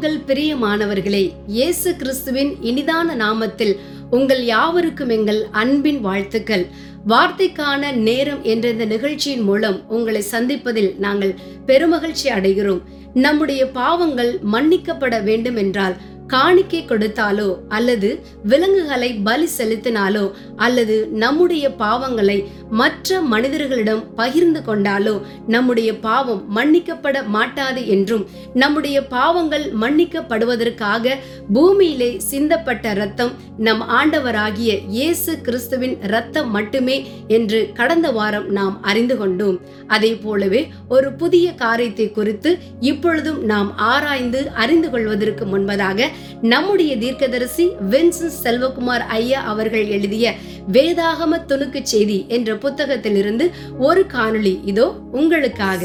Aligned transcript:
கிறிஸ்துவுக்கள் 0.00 0.28
பிரியமானவர்களே 0.28 1.30
இயேசு 1.46 1.96
கிறிஸ்துவின் 1.96 2.52
இனிதான 2.62 3.14
நாமத்தில் 3.18 3.72
உங்கள் 4.10 4.44
யாவருக்கும் 4.44 5.08
எங்கள் 5.08 5.46
அன்பின் 5.50 6.00
வாழ்த்துக்கள். 6.00 6.66
வார்த்தைக்கான 7.08 7.92
நேரம் 7.92 8.42
என்ற 8.42 8.68
இந்த 8.68 8.84
நிகழ்ச்சியின் 8.84 9.40
மூலம் 9.40 9.88
உங்களை 9.88 10.22
சந்திப்பதில் 10.30 10.98
நாங்கள் 10.98 11.34
பெருமகிழ்ச்சி 11.66 12.28
அடைகிறோம். 12.28 12.80
நம்முடைய 13.14 13.70
பாவங்கள் 13.70 14.38
மன்னிக்கப்பட 14.52 15.22
வேண்டும் 15.22 15.56
என்றால் 15.56 15.96
காணிக்கை 16.30 16.80
கொடுத்தாலோ 16.84 17.48
அல்லது 17.68 18.08
விலங்குகளை 18.44 19.10
பலி 19.24 19.48
செலுத்தினாலோ 19.58 20.24
அல்லது 20.56 20.96
நம்முடைய 21.14 21.66
பாவங்களை 21.78 22.38
மற்ற 22.70 23.20
மனிதர்களிடம் 23.22 24.02
பகிர்ந்து 24.14 24.60
கொண்டாலோ 24.66 25.14
நம்முடைய 25.46 25.90
பாவம் 25.98 26.42
மன்னிக்கப்பட 26.56 27.16
மாட்டாது 27.26 27.82
என்றும் 27.86 28.24
நம்முடைய 28.54 28.98
பாவங்கள் 29.06 29.66
மன்னிக்கப்படுவதற்காக 29.80 31.14
பூமியிலே 31.52 32.10
சிந்தப்பட்ட 32.30 32.90
இரத்தம் 32.90 33.32
நம் 33.58 33.82
ஆண்டவராகிய 33.90 34.72
இயேசு 34.88 35.32
கிறிஸ்துவின் 35.40 35.96
இரத்தம் 36.02 36.50
மட்டுமே 36.50 36.96
என்று 37.28 37.58
கடந்த 37.74 38.08
வாரம் 38.10 38.46
நாம் 38.50 38.76
அறிந்து 38.82 39.16
கொண்டோம். 39.16 39.58
அதே 39.86 40.12
போலவே 40.14 40.60
ஒரு 40.88 41.08
புதிய 41.12 41.46
காரியத்தை 41.54 42.06
குறித்து 42.10 42.50
இப்பொழுதும் 42.80 43.40
நாம் 43.44 43.70
ஆராய்ந்து 43.76 44.40
அறிந்து 44.54 44.90
கொள்வதற்கு 44.90 45.44
முன்பதாக 45.44 46.08
நம்முடைய 46.42 46.96
தீர்க்கதரிசி 46.96 47.66
வின்சன் 47.90 48.36
செல்வகுமார் 48.42 49.06
ஐயா 49.08 49.42
அவர்கள் 49.42 49.86
எழுதிய 49.86 50.34
வேதாகம 50.72 51.38
துணுக்கு 51.48 51.82
செய்தி 51.82 52.24
என்ற 52.28 52.54
புத்தகத்திலிருந்து 52.54 53.50
ஒரு 53.78 54.06
காணொளி 54.12 54.60
இதோ 54.64 54.94
உங்களுக்காக. 55.12 55.82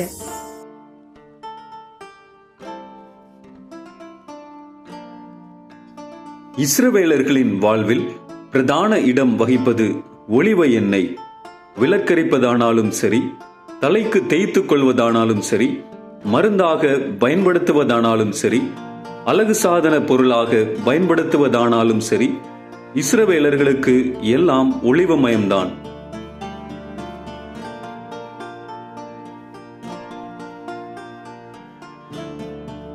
இஸ்ரவேலர்களின் 6.58 7.58
வாழ்வில் 7.58 8.06
பிரதான 8.52 9.00
இடம் 9.00 9.40
வகிப்பது 9.40 9.88
ஒளிவ 10.30 10.72
எண்ணெய் 10.72 11.10
விலக்கரிப்பதானாலும் 11.82 12.90
சரி 12.90 13.22
தலைக்கு 13.80 14.26
தேய்த்துக் 14.26 14.70
கொள்வதானாலும் 14.72 15.40
சரி 15.40 15.68
மருந்தாக 16.24 16.84
பயன்படுத்துவதானாலும் 17.20 18.30
சரி 18.30 18.62
அழகு 19.30 19.54
சாதன 19.54 20.02
பொருளாக 20.02 20.56
பயன்படுத்துவதானாலும் 20.86 21.98
சரி 21.98 22.38
இஸ்ரவேலர்களுக்கு 22.94 24.22
எல்லாம் 24.22 24.70
ஒளிவமயம்தான். 24.84 25.72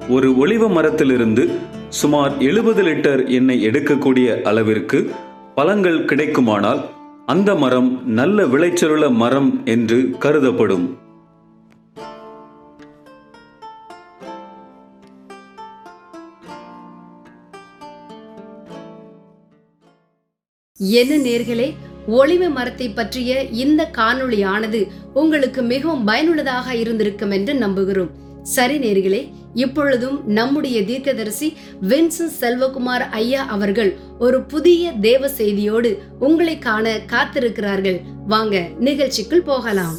ஒரு 0.08 0.30
ஒளிவ 0.36 0.68
மரத்திலிருந்து 0.68 1.50
சுமார் 1.88 2.38
எழுபது 2.38 2.82
லிட்டர் 2.82 3.26
எண்ணெய் 3.26 3.66
எடுக்கக்கூடிய 3.66 4.42
அளவிற்கு 4.42 5.10
பழங்கள் 5.54 6.04
கிடைக்குமானால் 6.04 6.84
அந்த 7.26 7.54
மரம் 7.54 8.06
நல்ல 8.06 8.46
விளைச்சலுள்ள 8.46 9.10
மரம் 9.10 9.62
என்று 9.64 10.10
கருதப்படும். 10.18 11.08
என்ன 20.88 21.16
நேர்களே? 21.16 21.74
ஒளிவு 22.06 22.50
மரத்தை 22.50 22.88
பற்றிய 22.88 23.42
இந்த 23.42 23.90
காணொளியானது 23.96 24.88
உங்களுக்கு 25.14 25.62
மிகவும் 25.62 26.04
பயனுள்ளதாக 26.04 26.74
இருந்திருக்கும் 26.74 27.30
என்று 27.30 27.54
நம்புகிறோம். 27.54 28.10
சரி 28.42 28.78
நேர்களே 28.78 29.32
இப்பொழுதும் 29.54 30.28
நம்முடைய 30.28 30.84
தீர்க்கதரிசி 30.84 31.56
வின்சன் 31.88 32.36
செல்வகுமார் 32.40 33.08
ஐயா 33.10 33.42
அவர்கள் 33.44 33.96
ஒரு 34.18 34.42
புதிய 34.42 34.92
தேவ 34.92 35.28
செய்தியோடு 35.28 36.02
உங்களை 36.18 36.58
காண 36.58 37.00
காத்திருக்கிறார்கள். 37.06 38.00
வாங்க 38.26 38.68
நிகழ்ச்சிக்குள் 38.80 39.44
போகலாம். 39.44 39.98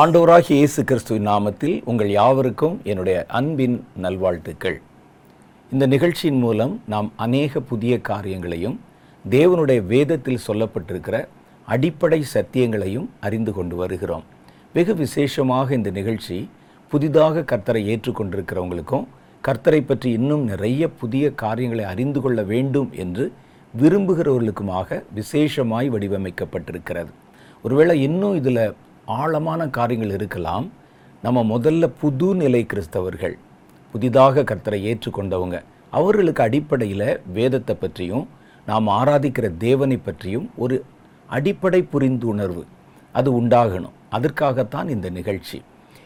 ஆண்டவராகிய 0.00 0.56
இயேசு 0.60 0.80
கிறிஸ்துவின் 0.88 1.26
நாமத்தில் 1.28 1.76
உங்கள் 1.90 2.10
யாவருக்கும் 2.16 2.74
என்னுடைய 2.90 3.18
அன்பின் 3.38 3.76
நல்வாழ்த்துக்கள். 4.04 4.76
இந்த 5.72 5.84
நிகழ்ச்சியின் 5.92 6.40
மூலம் 6.42 6.74
நாம் 6.92 7.08
அநேக 7.24 7.60
புதிய 7.70 7.94
காரியங்களையும் 8.08 8.76
தேவனுடைய 9.24 9.80
வேதத்தில் 9.92 10.42
சொல்லப்பட்டிருக்கிற 10.46 11.18
அடிப்படை 11.68 12.20
சத்தியங்களையும் 12.34 13.06
அறிந்து 13.28 13.52
கொண்டு 13.58 13.76
வருகிறோம். 13.82 14.24
வெகு 14.74 14.96
விசேஷமாக 15.02 15.74
இந்த 15.78 15.92
நிகழ்ச்சி 15.98 16.36
புதிதாக 16.92 17.44
கர்த்தரை 17.52 17.82
ஏற்றுக்கொண்டிருக்கிறவங்களுக்கும் 17.94 19.06
கர்த்தரை 19.44 19.80
பற்றி 19.84 20.10
இன்னும் 20.18 20.44
நிறைய 20.52 20.90
புதிய 21.02 21.30
காரியங்களை 21.44 21.86
அறிந்து 21.92 22.22
கொள்ள 22.26 22.44
வேண்டும் 22.52 22.90
என்று 23.04 23.26
விரும்புகிறவர்களுக்குமாக 23.74 25.00
விசேஷமாய் 25.20 25.90
வடிவமைக்கப்பட்டிருக்கிறது. 25.94 27.10
ஒருவேளை 27.64 27.96
இன்னும் 28.08 28.36
இதில் 28.42 28.62
ஆழமான 29.16 29.60
காரியங்கள் 29.78 30.14
இருக்கலாம். 30.16 30.66
நம்ம 31.24 31.42
முதல்ல 31.52 31.84
புது 32.00 32.28
நிலை 32.40 32.62
கிறிஸ்தவர்கள் 32.72 33.36
புதிதாக 33.94 34.44
கர்த்தரை 34.50 34.80
ஏற்றுக்கொண்டவங்க 34.90 35.56
அவர்களுக்கு 35.98 36.42
அடிப்படையில் 36.46 37.10
வேதத்தை 37.36 37.74
பற்றியும் 37.74 38.24
நாம் 38.70 38.88
ஆராதிக்கிற 38.98 39.46
தேவனை 39.66 39.96
பற்றியும் 39.98 40.46
ஒரு 40.64 40.76
அடிப்படை 41.36 41.80
புரிந்துணர்வு 41.92 42.64
அது 43.14 43.28
உண்டாகணும். 43.40 43.94
அதற்காகத்தான் 44.16 44.88
இந்த 44.94 45.08
நிகழ்ச்சி. 45.18 45.58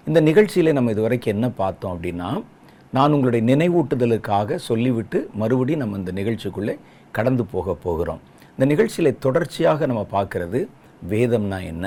இந்த 0.07 0.19
நிகழ்ச்சியில் 0.29 0.77
நம்ம 0.77 0.93
இதுவரைக்கும் 0.95 1.35
என்ன 1.35 1.47
பார்த்தோம் 1.63 1.93
அப்படின்னா 1.95 2.31
நான் 2.97 3.15
உங்களுடைய 3.17 3.43
நினைவூட்டுதலுக்காக 3.51 4.55
சொல்லிவிட்டு 4.69 5.19
மறுபடியும் 5.41 5.83
நம்ம 5.83 5.99
இந்த 6.03 6.13
நிகழ்ச்சிக்குள்ளே 6.21 6.75
கடந்து 7.17 7.45
போக 7.55 7.75
போகிறோம். 7.85 8.21
இந்த 8.55 8.65
நிகழ்ச்சியில் 8.73 9.19
தொடர்ச்சியாக 9.27 9.87
நம்ம 9.91 10.03
பார்க்குறது 10.17 10.61
வேதம்னா 11.13 11.61
என்ன 11.73 11.87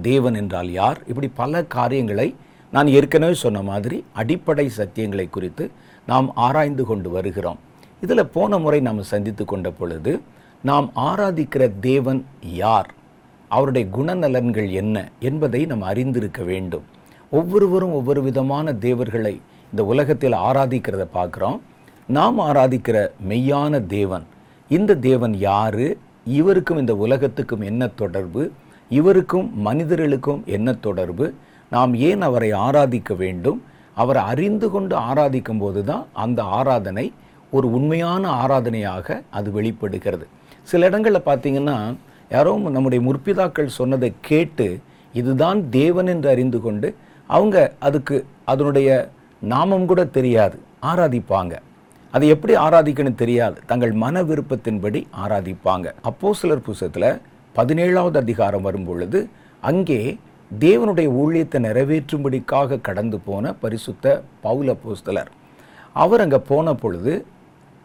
தேவன் 0.00 0.34
என்றால் 0.34 0.70
யார்? 0.70 1.02
இப்படி 1.06 1.28
பல 1.34 1.64
காரியங்களை 1.64 2.34
நான் 2.70 2.86
ஏற்கனவே 2.86 3.34
சொன்ன 3.34 3.62
மாதிரி 3.62 4.04
அடிப்படை 4.12 4.70
சத்தியங்களை 4.76 5.30
குறித்து 5.30 5.70
நாம் 6.06 6.32
ஆராய்ந்து 6.34 6.84
கொண்டு 6.84 7.10
வருகிறோம். 7.10 7.58
இதில் 8.00 8.26
போன 8.26 8.58
முறை 8.58 8.80
நாம் 8.80 9.02
சந்தித்து 9.02 9.44
கொண்ட 9.44 9.70
பொழுது 9.70 10.20
நாம் 10.62 10.92
ஆராதிக்கிற 10.96 11.72
தேவன் 11.80 12.24
யார்? 12.40 12.90
அவருடைய 13.48 13.88
குணநலன்கள் 13.96 14.70
என்ன 14.70 15.10
என்பதை 15.20 15.66
நாம் 15.66 15.82
அறிந்திருக்க 15.82 16.42
வேண்டும். 16.42 16.82
ஒவ்வொருவரும் 17.30 17.92
ஒவ்வொரு 17.92 18.22
விதமான 18.22 18.72
தேவர்களை 18.72 19.40
இந்த 19.70 19.84
உலகத்தில் 19.84 20.32
ஆராதிக்கிறத 20.32 21.06
பார்க்குறோம். 21.14 21.58
நாம் 22.06 22.38
ஆராதிக்கிற 22.38 23.08
மெய்யான 23.28 23.86
தேவன் 23.86 24.24
இந்த 24.68 24.94
தேவன் 24.94 25.34
யாரு? 25.34 25.98
இவருக்கும் 26.24 26.78
இந்த 26.78 26.96
உலகத்துக்கும் 26.96 27.60
என்ன 27.60 27.86
தொடர்பு? 27.86 28.52
இவருக்கும் 28.98 29.48
மனிதர்களுக்கும் 29.66 30.40
என்ன 30.56 30.68
தொடர்பு? 30.86 31.26
நாம் 31.74 31.92
ஏன் 32.08 32.22
அவரை 32.28 32.50
ஆராதிக்க 32.66 33.12
வேண்டும்? 33.22 33.58
அவரை 34.02 34.22
அறிந்து 34.32 34.66
கொண்டு 34.74 34.94
ஆராதிக்கும் 35.10 35.62
போது 35.62 35.80
தான் 35.90 36.04
அந்த 36.24 36.40
ஆராதனை 36.58 37.06
ஒரு 37.56 37.66
உண்மையான 37.76 38.22
ஆராதனையாக 38.42 39.16
அது 39.38 39.48
வெளிப்படுகிறது. 39.56 40.26
சில 40.70 40.86
இடங்களில் 40.90 41.26
பார்த்தீங்கன்னா 41.28 41.76
யாரோ 42.34 42.52
நம்முடைய 42.76 43.00
முற்பிதாக்கள் 43.08 43.76
சொன்னதை 43.78 44.10
கேட்டு 44.28 44.68
இதுதான் 45.18 45.58
தேவன் 45.80 46.10
என்று 46.12 46.28
அறிந்து 46.34 46.58
கொண்டு 46.66 46.88
அவங்க 47.36 47.56
அதுக்கு 47.88 48.16
அதனுடைய 48.52 48.88
நாமம் 49.52 49.88
கூட 49.90 50.02
தெரியாது 50.18 50.56
ஆராதிப்பாங்க. 50.92 51.54
அதை 52.14 52.26
எப்படி 52.34 52.54
ஆராதிக்கணும் 52.66 53.20
தெரியாது 53.22 53.58
தங்கள் 53.70 53.92
மன 54.04 54.22
விருப்பத்தின்படி 54.30 55.00
ஆராதிப்பாங்க. 55.24 55.86
அப்போ 56.08 56.30
சிலர் 56.40 56.66
புஸ்தகத்தில் 56.68 57.10
பதினேழாவது 57.56 58.16
அதிகாரம் 58.16 58.66
வரும் 58.66 58.86
பொழுது 58.88 59.18
அங்கே 59.62 59.98
தேவனுடைய 60.50 61.08
ஊழியத்தை 61.22 61.58
நிறைவேற்றும்படிக்காக 61.66 62.78
கடந்து 62.88 63.18
போன 63.26 63.52
பரிசுத்த 63.62 64.14
பவுல 64.44 64.74
போஸ்தலர் 64.84 65.30
அவர் 66.02 66.22
அங்கே 66.24 66.40
போன 66.50 66.74
பொழுது 66.74 67.14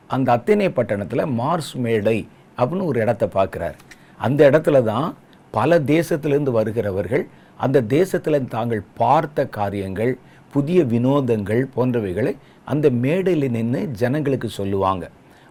அந்த 0.10 0.28
அத்தனை 0.32 0.70
பட்டணத்தில் 0.78 1.24
மார்ஸ் 1.40 1.74
மேடை 1.86 2.18
அப்படின்னு 2.58 2.88
ஒரு 2.92 3.00
இடத்த 3.06 3.26
பார்க்குறார். 3.36 3.76
அந்த 4.18 4.40
இடத்துல 4.50 4.82
தான் 4.84 5.08
பல 5.54 5.80
தேசத்திலிருந்து 5.94 6.54
வருகிறவர்கள் 6.60 7.26
அந்த 7.66 7.84
தேசத்தில் 7.98 8.50
தாங்கள் 8.56 8.84
பார்த்த 9.02 9.48
காரியங்கள் 9.60 10.14
புதிய 10.54 10.80
வினோதங்கள் 10.94 11.64
போன்றவைகளை 11.76 12.34
அந்த 12.74 12.88
மேடையில் 13.04 13.54
நின்று 13.58 13.84
ஜனங்களுக்கு 14.02 14.50
சொல்லுவாங்க. 14.60 15.06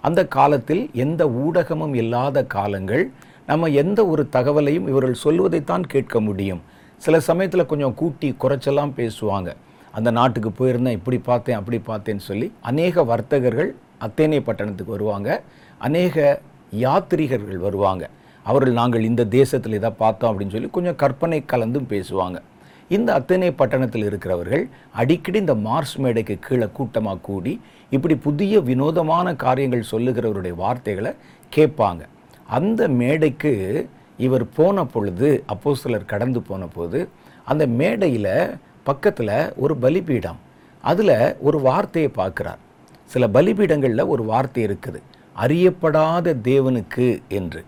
அந்த 0.05 0.21
காலத்தில் 0.39 0.85
எந்த 1.05 1.23
ஊடகமும் 1.45 1.95
இல்லாத 2.03 2.45
காலங்கள் 2.59 3.05
நம்ம 3.47 3.69
எந்த 3.83 4.07
ஒரு 4.07 4.29
தகவலையும் 4.33 4.89
இவர்கள் 4.93 5.23
சொல்வதைத்தான் 5.25 5.85
கேட்க 5.87 6.21
முடியும். 6.21 6.63
சில 6.97 7.21
சமயத்தில் 7.21 7.71
கொஞ்சம் 7.71 7.95
கூட்டி 7.95 8.29
குறைச்செல்லாம் 8.43 8.93
பேசுவாங்க. 9.01 9.51
அந்த 9.93 10.11
நாட்டுக்கு 10.11 10.51
போயிருந்தேன் 10.51 10.97
இப்படி 10.99 11.19
பார்த்தேன் 11.19 11.59
அப்படி 11.61 11.79
பார்த்தேன்னு 11.87 12.25
சொல்லி 12.31 12.53
அநேக 12.61 13.05
வர்த்தகர்கள் 13.05 13.71
அத்தேனை 14.07 14.41
பட்டணத்துக்கு 14.41 14.97
வருவாங்க. 14.97 15.43
அநேக 15.79 16.41
யாத்ரீகர்கள் 16.85 17.61
வருவாங்க. 17.67 18.05
அவர்கள் 18.43 18.73
நாங்கள் 18.73 19.07
இந்த 19.11 19.25
தேசத்தில் 19.25 19.73
இதை 19.73 19.91
பார்த்தோம் 19.91 20.31
அப்படின்னு 20.33 20.55
சொல்லி 20.57 20.71
கொஞ்சம் 20.71 20.97
கற்பனை 20.97 21.45
கலந்தும் 21.45 21.89
பேசுவாங்க. 21.91 22.39
இந்த 22.89 23.15
அத்தனை 23.15 23.53
பட்டணத்தில் 23.53 24.05
இருக்கிறவர்கள் 24.05 24.69
அடிக்கடி 24.95 25.39
இந்த 25.39 25.55
மார்ஸ் 25.55 25.97
மேடைக்கு 25.97 26.39
கீழே 26.39 26.69
கூட்டமாக 26.73 27.19
கூடி 27.29 27.61
இப்படி 27.91 28.15
புதிய 28.17 28.61
வினோதமான 28.61 29.35
காரியங்கள் 29.35 29.91
சொல்லுகிறவருடைய 29.91 30.55
வார்த்தைகளை 30.55 31.13
கேட்பாங்க. 31.57 32.03
அந்த 32.57 32.89
மேடைக்கு 33.01 33.53
இவர் 34.27 34.45
போன 34.59 34.85
பொழுது 34.85 35.29
அப்போ 35.53 35.71
சிலர் 35.75 36.11
கடந்து 36.13 36.41
போன 36.43 36.67
போது 36.67 36.99
அந்த 37.45 37.65
மேடையில் 37.81 38.35
பக்கத்தில் 38.83 39.37
ஒரு 39.57 39.75
பலிபீடம். 39.77 40.39
அதில் 40.85 41.17
ஒரு 41.41 41.59
வார்த்தையை 41.61 42.11
பார்க்குறார். 42.21 42.61
சில 43.11 43.25
பலிபீடங்களில் 43.37 44.11
ஒரு 44.13 44.23
வார்த்தை 44.25 44.63
இருக்குது. 44.67 45.01
அறியப்படாத 45.37 46.35
தேவனுக்கு 46.51 47.09
என்று. 47.29 47.63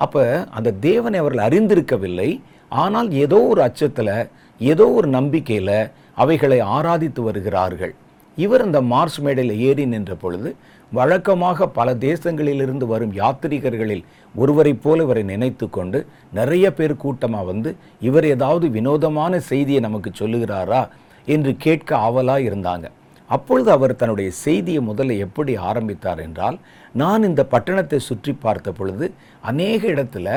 அப்போ 0.00 0.22
அந்த 0.56 0.74
தேவனை 0.88 1.18
அவர்கள் 1.22 1.46
அறிந்திருக்கவில்லை. 1.48 2.30
ஆனால் 2.72 3.08
ஏதோ 3.24 3.38
ஒரு 3.52 3.60
அச்சத்தில் 3.62 4.16
ஏதோ 4.60 4.86
ஒரு 4.98 5.08
நம்பிக்கையில் 5.08 5.78
அவைகளை 6.22 6.58
ஆராதித்து 6.76 7.22
வருகிறார்கள். 7.22 7.94
இவர் 8.38 8.64
அந்த 8.66 8.78
மார்ஸ் 8.92 9.18
மேடையில் 9.24 9.60
ஏறி 9.68 9.84
நின்ற 9.86 10.14
பொழுது 10.14 10.48
வழக்கமாக 10.92 11.68
பல 11.78 11.94
தேசங்களிலிருந்து 11.94 12.84
வரும் 12.92 13.12
யாத்திரிகர்களில் 13.20 14.04
ஒருவரைப் 14.34 14.82
போல 14.82 15.02
இவரை 15.02 15.22
நினைத்து 15.22 15.66
கொண்டு 15.70 15.98
நிறைய 16.32 16.66
பேர் 16.72 16.94
கூட்டமாக 16.96 17.44
வந்து 17.44 17.70
இவர் 18.00 18.26
ஏதாவது 18.34 18.66
வினோதமான 18.70 19.40
செய்தியை 19.50 19.80
நமக்கு 19.80 20.10
சொல்லுகிறாரா 20.20 20.82
என்று 21.26 21.52
கேட்க 21.56 21.90
ஆவலா 21.96 22.36
இருந்தாங்க. 22.48 22.86
அப்பொழுது 23.30 23.70
அவர் 23.70 23.98
தன்னுடைய 24.00 24.30
செய்தியை 24.30 24.80
முதல்ல 24.88 25.16
எப்படி 25.16 25.56
ஆரம்பித்தார் 25.70 26.20
என்றால் 26.26 26.58
நான் 26.94 27.22
இந்த 27.22 27.44
பட்டணத்தை 27.44 27.98
சுற்றி 28.08 28.32
பார்த்த 28.32 28.72
பொழுது 28.72 29.06
அநேக 29.40 29.80
இடத்துல 29.94 30.28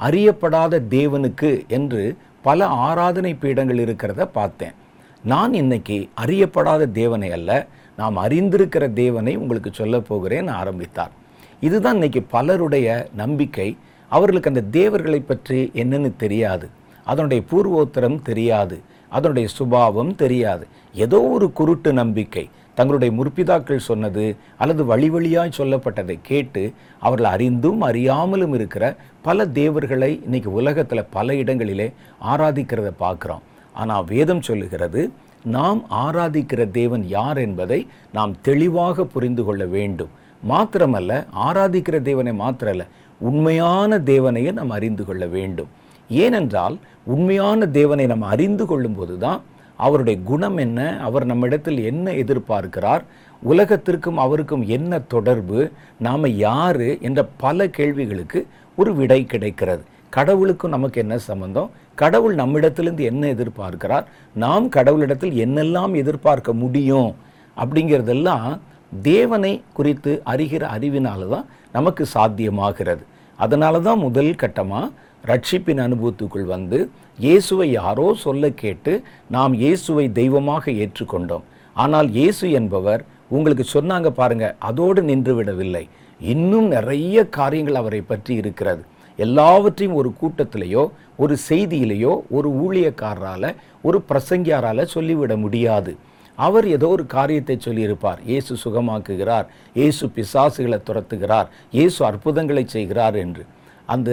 அறியப்படாத 0.00 0.82
தேவனுக்கு 0.96 1.52
என்று 1.68 2.02
பல 2.42 2.66
ஆராதனை 2.88 3.32
பீடங்கள் 3.34 3.80
இருக்கிறத 3.84 4.24
பார்த்தேன். 4.38 4.74
நான் 5.24 5.54
இன்னைக்கு 5.54 5.96
அறியப்படாத 6.24 6.90
தேவனை 7.00 7.30
அல்ல 7.30 7.50
நாம் 7.96 8.16
அறிந்திருக்கிற 8.16 8.92
தேவனை 8.92 9.36
உங்களுக்கு 9.36 9.70
சொல்ல 9.72 10.00
போகிறேன் 10.00 10.48
ஆரம்பித்தார். 10.48 11.12
இதுதான் 11.60 11.94
இன்னைக்கு 11.94 12.22
பலருடைய 12.22 13.08
நம்பிக்கை. 13.14 13.76
அவர்களுக்கு 14.08 14.50
அந்த 14.50 14.64
தேவர்களை 14.70 15.20
பற்றி 15.20 15.70
என்னன்னு 15.74 16.10
தெரியாது. 16.16 16.68
அதனுடைய 17.04 17.42
பூர்வோத்தரம் 17.50 18.22
தெரியாது. 18.22 18.76
அதனுடைய 19.08 19.48
சுபாவம் 19.48 20.14
தெரியாது. 20.14 20.66
ஏதோ 20.94 21.22
ஒரு 21.22 21.52
குருட்டு 21.52 21.92
நம்பிக்கை. 21.92 22.44
தங்களுடைய 22.74 23.10
முற்பிதாக்கள் 23.18 23.86
சொன்னது 23.90 24.36
அல்லது 24.58 24.84
வழி 24.84 25.10
வழியாய் 25.10 25.56
சொல்லப்பட்டதை 25.58 26.18
கேட்டு 26.22 26.72
அவர்கள் 27.00 27.30
அறிந்தும் 27.30 27.82
அறியாமலும் 27.82 28.54
இருக்கிற 28.54 28.96
பல 29.22 29.46
தேவர்களை 29.46 30.20
இன்னைக்கு 30.24 30.52
உலகத்தில் 30.52 31.10
பல 31.10 31.34
இடங்களிலே 31.34 31.92
ஆராதிக்கிறத 32.24 32.90
பார்க்குறோம். 33.00 33.44
ஆனால் 33.72 34.04
வேதம் 34.04 34.42
சொல்லுகிறது 34.42 35.10
நாம் 35.54 35.80
ஆராதிக்கிற 35.90 36.62
தேவன் 36.70 37.04
யார் 37.08 37.38
என்பதை 37.38 37.86
நாம் 38.12 38.32
தெளிவாக 38.42 39.04
புரிந்து 39.04 39.44
கொள்ள 39.44 39.64
வேண்டும். 39.66 40.12
மாத்திரமல்ல 40.48 41.12
ஆராதிக்கிற 41.46 41.96
தேவனை 42.02 42.32
மாத்திரல்ல 42.38 42.84
உண்மையான 43.20 43.98
தேவனையே 43.98 44.52
நாம் 44.52 44.70
அறிந்து 44.70 45.04
கொள்ள 45.04 45.26
வேண்டும். 45.26 45.68
ஏனென்றால் 46.08 46.76
உண்மையான 47.04 47.66
தேவனை 47.78 48.06
நாம் 48.06 48.26
அறிந்து 48.34 48.66
கொள்ளும்போது 48.66 49.18
தான் 49.18 49.40
அவருடைய 49.76 50.20
குணம் 50.24 50.56
என்ன 50.56 50.80
அவர் 51.00 51.24
நம்மிடத்தில் 51.24 51.80
என்ன 51.84 52.12
எதிர்பார்க்கிறார் 52.22 53.02
உலகத்திற்கும் 53.42 54.20
அவருக்கும் 54.24 54.64
என்ன 54.66 54.98
தொடர்பு 55.14 55.60
நாம் 55.98 56.28
யாரு 56.28 56.98
என்ற 57.00 57.20
பல 57.36 57.68
கேள்விகளுக்கு 57.68 58.40
ஒரு 58.76 58.94
விடை 58.94 59.24
கிடைக்கிறது. 59.24 59.84
கடவுளுக்கும் 60.10 60.70
நமக்கு 60.70 61.00
என்ன 61.00 61.18
சம்பந்தம்? 61.18 61.70
கடவுள் 62.02 62.34
நம்மிடத்திலிருந்து 62.40 63.04
என்ன 63.10 63.22
எதிர்பார்க்கிறார்? 63.34 64.06
நாம் 64.44 64.66
கடவுளிடத்தில் 64.76 65.34
என்னெல்லாம் 65.44 65.94
எதிர்பார்க்க 66.02 66.60
முடியும்? 66.62 67.10
அப்படிங்கிறதெல்லாம் 67.56 68.48
தேவனை 69.10 69.52
குறித்து 69.78 70.12
அறிகிற 70.32 70.62
அறிவினால 70.76 71.28
தான் 71.34 71.48
நமக்கு 71.76 72.02
சாத்தியமாகிறது. 72.14 73.02
அதனால 73.38 73.80
தான் 73.88 74.00
முதல் 74.06 74.32
கட்டமாக 74.42 74.92
ரட்சிப்பின் 75.30 75.80
அனுபவத்துக்குள் 75.84 76.46
வந்து 76.54 76.78
இயேசுவை 77.24 77.66
யாரோ 77.80 78.06
சொல்ல 78.24 78.48
கேட்டு 78.62 78.92
நாம் 79.34 79.54
இயேசுவை 79.62 80.06
தெய்வமாக 80.18 80.64
ஏற்றுக்கொண்டோம். 80.82 81.44
ஆனால் 81.76 82.08
இயேசு 82.18 82.46
என்பவர் 82.58 83.02
உங்களுக்கு 83.36 83.64
சொன்னாங்க 83.76 84.08
பாருங்க 84.18 84.46
அதோடு 84.68 85.00
நின்று 85.10 85.32
விடவில்லை. 85.38 85.84
இன்னும் 86.20 86.68
நிறைய 86.76 87.24
காரியங்கள் 87.38 87.80
அவரை 87.80 88.00
பற்றி 88.10 88.32
இருக்கிறது. 88.42 88.82
எல்லாவற்றையும் 89.18 89.98
ஒரு 90.00 90.10
கூட்டத்திலேயோ 90.20 90.84
ஒரு 91.22 91.34
செய்தியிலேயோ 91.48 92.12
ஒரு 92.36 92.48
ஊழியக்காரரால் 92.64 93.50
ஒரு 93.88 93.98
பிரசங்கியாரால் 94.08 94.92
சொல்லிவிட 94.94 95.34
முடியாது. 95.44 95.92
அவர் 96.38 96.66
ஏதோ 96.76 96.88
ஒரு 96.94 97.04
காரியத்தை 97.16 97.56
சொல்லியிருப்பார். 97.66 98.18
இயேசு 98.30 98.52
சுகமாக்குகிறார். 98.64 99.46
இயேசு 99.78 100.04
பிசாசுகளை 100.16 100.78
துரத்துகிறார். 100.88 101.48
இயேசு 101.76 102.00
அற்புதங்களை 102.10 102.64
செய்கிறார் 102.76 103.16
என்று. 103.24 103.44
அந்த 103.94 104.10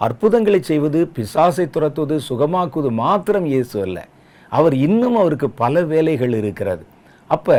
அற்புதங்களை 0.00 0.60
செய்வது 0.70 1.00
பிசாசை 1.16 1.66
துரத்துவது 1.76 2.16
சுகமாக்குவது 2.28 2.90
மாத்திரம் 3.04 3.46
இயேசு 3.52 3.76
அல்ல. 3.86 3.98
அவர் 4.52 4.74
இன்னும் 4.86 5.16
அவருக்கு 5.22 5.48
பல 5.62 5.82
வேலைகள் 5.92 6.34
இருக்கிறது. 6.40 6.84
அப்போ 7.30 7.56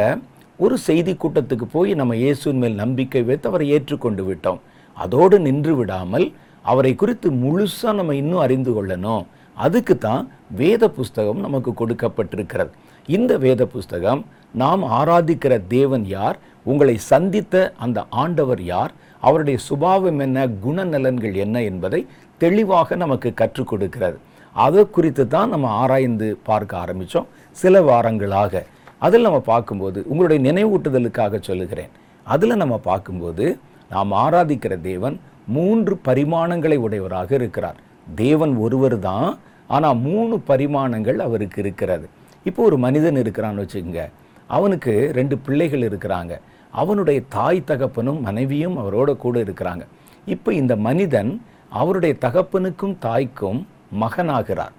ஒரு 0.64 0.76
செய்தி 0.88 1.14
கூட்டத்துக்கு 1.22 1.66
போய் 1.76 1.92
நம்ம 2.00 2.16
இயேசுவின் 2.24 2.62
மேல் 2.64 2.82
நம்பிக்கை 2.84 3.22
வைத்து 3.30 3.50
அவரை 3.52 3.68
ஏற்றுக்கொண்டு 3.76 4.24
விட்டோம். 4.30 4.60
அதோடு 4.98 5.36
நின்று 5.46 5.74
விடாமல் 5.80 6.26
அவரை 6.66 6.94
குறித்து 6.96 7.28
முழுசாக 7.44 7.94
நம்ம 8.00 8.16
இன்னும் 8.22 8.44
அறிந்து 8.46 8.72
கொள்ளணும். 8.76 9.24
அதுக்கு 9.58 9.96
தான் 9.98 10.24
வேத 10.60 10.84
புஸ்தகம் 10.98 11.44
நமக்கு 11.46 11.72
கொடுக்கப்பட்டிருக்கிறது. 11.80 12.72
இந்த 13.08 13.32
வேத 13.38 13.62
புஸ்தகம் 13.66 14.22
நாம் 14.62 14.84
ஆராதிக்கிற 15.00 15.54
தேவன் 15.68 16.06
யார் 16.18 16.38
உங்களை 16.72 16.96
சந்தித்த 17.12 17.56
அந்த 17.78 18.00
ஆண்டவர் 18.24 18.62
யார் 18.74 18.92
அவருடைய 19.28 19.58
சுபாவம் 19.68 20.20
என்ன 20.26 20.46
குணநலன்கள் 20.66 21.36
என்ன 21.46 21.58
என்பதை 21.70 22.02
தெளிவாக 22.38 22.96
நமக்கு 22.96 23.30
கற்றுக் 23.34 23.72
கொடுக்கிறது. 23.72 24.18
அதை 24.56 24.84
குறித்து 24.90 25.24
தான் 25.28 25.52
நம்ம 25.54 25.68
ஆராய்ந்து 25.82 26.28
பார்க்க 26.50 26.82
ஆரம்பித்தோம் 26.84 27.28
சில 27.52 27.82
வாரங்களாக. 27.90 28.64
அதில் 29.06 29.28
நம்ம 29.28 29.40
பார்க்கும்போது 29.52 30.00
உங்களுடைய 30.08 30.40
நினைவூட்டுதலுக்காக 30.48 31.42
சொல்லுகிறேன். 31.42 31.92
அதில் 32.28 32.62
நம்ம 32.64 32.76
பார்க்கும்போது 32.90 33.46
நாம் 33.90 34.12
ஆராதிக்கிற 34.26 34.74
தேவன் 34.82 35.16
மூன்று 35.48 36.00
பரிமாணங்களை 36.06 36.76
உடையவராக 36.76 37.36
இருக்கிறார். 37.36 37.76
தேவன் 38.16 38.56
ஒருவர் 38.56 39.00
தான் 39.00 39.38
ஆனால் 39.68 39.98
மூணு 39.98 40.40
பரிமாணங்கள் 40.40 41.20
அவருக்கு 41.20 41.62
இருக்கிறது. 41.62 42.10
இப்போ 42.44 42.64
ஒரு 42.64 42.78
மனிதன் 42.78 43.16
இருக்கிறான்னு 43.16 43.68
வச்சுக்கோங்க. 43.68 44.10
அவனுக்கு 44.48 45.12
ரெண்டு 45.14 45.38
பிள்ளைகள் 45.38 45.80
இருக்கிறாங்க. 45.80 46.40
அவனுடைய 46.72 47.22
தாய் 47.30 47.64
தகப்பனும் 47.64 48.22
மனைவியும் 48.22 48.78
அவரோட 48.78 49.18
கூட 49.18 49.40
இருக்கிறாங்க. 49.40 49.82
இப்போ 50.26 50.54
இந்த 50.54 50.76
மனிதன் 50.76 51.42
அவருடைய 51.70 52.16
தகப்பனுக்கும் 52.22 52.98
தாய்க்கும் 53.00 53.68
மகனாகிறார். 54.00 54.72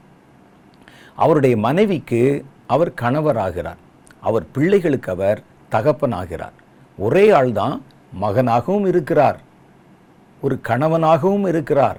அவருடைய 1.16 1.56
மனைவிக்கு 1.56 2.44
அவர் 2.66 2.92
கணவராகிறார். 3.00 3.76
அவர் 4.20 4.50
பிள்ளைகளுக்கு 4.52 5.12
அவர் 5.12 5.42
தகப்பனாகிறார். 5.70 6.52
ஒரே 6.98 7.30
ஆள்தான் 7.30 7.80
மகனாகவும் 8.20 8.86
இருக்கிறார். 8.86 9.40
ஒரு 10.42 10.58
கணவனாகவும் 10.68 11.48
இருக்கிறார் 11.48 11.98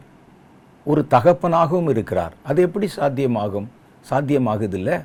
ஒரு 0.85 1.05
தகப்பனாகவும் 1.09 1.89
இருக்கிறார். 1.89 2.33
அது 2.43 2.61
எப்படி 2.61 2.87
சாத்தியமாகும்? 2.95 3.67
சாத்தியமாகுதில்ல. 4.09 5.03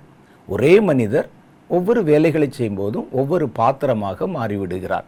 ஒரே 0.48 0.80
மனிதர் 0.80 1.28
ஒவ்வொரு 1.68 2.02
வேலைகளை 2.02 2.50
செய்யும்போதும் 2.58 3.10
ஒவ்வொரு 3.10 3.48
பாத்திரமாக 3.48 4.26
மாறிவிடுகிறார். 4.26 5.06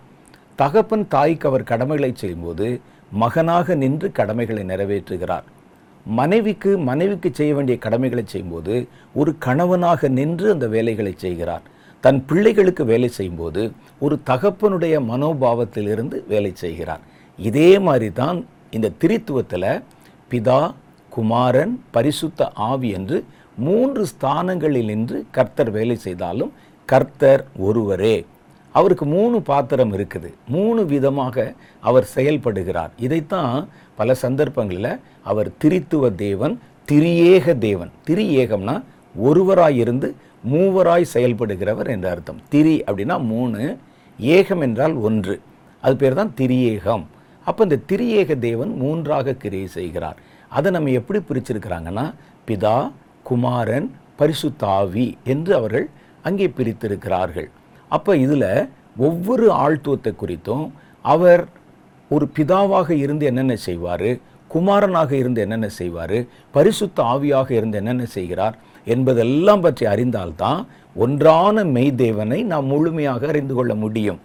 தகப்பன் 0.57 1.09
தாய்க்கு 1.09 1.49
அவர் 1.49 1.63
கடமைகளை 1.63 2.13
செய்யும்போது 2.15 2.81
மகனாக 3.13 3.75
நின்று 3.75 4.13
கடமைகளை 4.13 4.63
நிறைவேற்றுகிறார். 4.63 5.47
மனைவிக்கு 6.07 6.79
மனைவிக்கு 6.79 7.31
செய்ய 7.33 7.55
வேண்டிய 7.55 7.79
கடமைகளை 7.79 8.25
செய்யும்போது 8.27 8.89
ஒரு 9.15 9.39
கணவனாக 9.39 10.09
நின்று 10.09 10.53
அந்த 10.53 10.69
வேலைகளை 10.69 11.15
செய்கிறார். 11.17 11.63
தன் 12.01 12.27
பிள்ளைகளுக்கு 12.27 12.85
வேலை 12.85 13.09
செய்யும்போது 13.09 13.73
ஒரு 14.01 14.21
தகப்பனுடைய 14.27 14.95
மனோபாவத்திலிருந்து 15.11 16.23
வேலை 16.29 16.53
செய்கிறார். 16.55 17.01
இதே 17.49 17.71
மாதிரி 17.87 18.09
தான் 18.21 18.39
இந்த 18.77 18.89
திரித்துவத்தில் 19.01 19.73
பிதா 20.31 20.61
குமாரன் 21.15 21.75
பரிசுத்த 21.95 22.51
ஆவி 22.71 22.91
என்று 22.99 23.19
மூன்று 23.67 24.03
ஸ்தானங்களில் 24.13 24.91
நின்று 24.91 25.19
கர்த்தர் 25.37 25.71
வேலை 25.77 25.97
செய்தாலும் 26.07 26.53
கர்த்தர் 26.93 27.43
ஒருவரே. 27.67 28.17
அவருக்கு 28.75 29.05
மூணு 29.15 29.37
பாத்திரம் 29.51 29.93
இருக்குது. 29.97 30.29
மூணு 30.55 30.81
விதமாக 30.93 31.37
அவர் 31.89 32.07
செயல்படுகிறார். 32.17 32.93
இதைத்தான் 33.07 33.69
பல 33.99 34.15
சந்தர்ப்பங்களில் 34.25 34.93
அவர் 35.31 35.49
திரித்துவ 35.63 36.11
தேவன் 36.25 36.55
திரியேக 36.91 37.59
தேவன். 37.59 37.91
திரியேகம்னா 38.09 38.77
ஒருவராய் 39.15 39.79
இருந்து 39.83 40.09
மூவராய் 40.53 41.13
செயல்படுகிறவர் 41.15 41.89
என்ற 41.95 42.07
அர்த்தம். 42.11 42.41
திரி 42.53 42.75
அப்படின்னா 42.89 43.17
மூணு 43.33 43.61
ஏகம் 44.37 44.63
என்றால் 44.67 44.95
ஒன்று. 45.09 45.37
அது 45.85 45.95
பேர் 45.97 46.19
தான் 46.21 46.35
திரியேகம். 46.41 47.05
அப்போ 47.47 47.61
இந்த 47.69 47.79
திரியேக 47.91 48.39
தேவன் 48.47 48.73
மூன்றாக 48.83 49.37
கிரியை 49.43 49.69
செய்கிறார். 49.79 50.19
அதை 50.57 50.69
நம்ம 50.77 50.93
எப்படி 51.01 51.21
பிரிச்சிருக்கிறாங்கன்னா 51.29 52.07
பிதா 52.49 52.77
குமாரன் 53.29 53.89
பரிசுத்தாவி 54.21 55.07
என்று 55.33 55.53
அவர்கள் 55.61 55.87
அங்கே 56.29 56.47
பிரித்திருக்கிறார்கள். 56.59 57.49
அப்போ 57.91 58.13
இதில் 58.25 58.51
ஒவ்வொரு 59.07 59.47
ஆழ்த்துவத்தை 59.63 60.13
குறித்தும் 60.23 60.67
அவர் 61.05 61.43
ஒரு 62.11 62.27
பிதாவாக 62.37 62.91
இருந்து 63.05 63.25
என்னென்ன 63.31 63.55
செய்வார் 63.69 64.11
குமாரனாக 64.51 65.11
இருந்து 65.23 65.41
என்னென்ன 65.45 65.69
செய்வார் 65.81 66.19
பரிசுத்த 66.57 67.03
ஆவியாக 67.13 67.49
இருந்து 67.59 67.79
என்னென்ன 67.81 68.05
செய்கிறார் 68.17 68.57
என்பதெல்லாம் 68.87 69.63
பற்றி 69.67 69.85
அறிந்தால்தான் 69.93 70.61
ஒன்றான 70.97 71.65
மெய்தேவனை 71.77 72.39
நாம் 72.53 72.67
முழுமையாக 72.73 73.29
அறிந்து 73.33 73.55
கொள்ள 73.55 73.73
முடியும். 73.85 74.19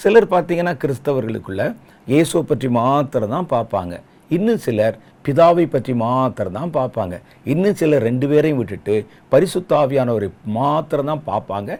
சிலர் 0.00 0.32
பார்த்தீங்கன்னா 0.32 0.74
கிறிஸ்தவர்களுக்குள்ள 0.82 1.64
இயேசுவை 2.10 2.42
பற்றி 2.50 2.68
மாத்திரம் 2.80 3.34
தான் 3.36 3.48
பார்ப்பாங்க. 3.54 3.94
இன்னும் 4.36 4.60
சிலர் 4.66 4.96
பிதாவை 5.26 5.64
பற்றி 5.72 5.92
மாத்திரம் 6.04 6.56
தான் 6.58 6.72
பார்ப்பாங்க. 6.76 7.14
இன்னும் 7.52 7.76
சிலர் 7.80 8.06
ரெண்டு 8.08 8.26
பேரையும் 8.30 8.60
விட்டுட்டு 8.60 8.94
பரிசுத்தாவியானவரை 9.32 10.28
மாத்திரம் 10.58 11.10
தான் 11.10 11.24
பார்ப்பாங்க 11.30 11.70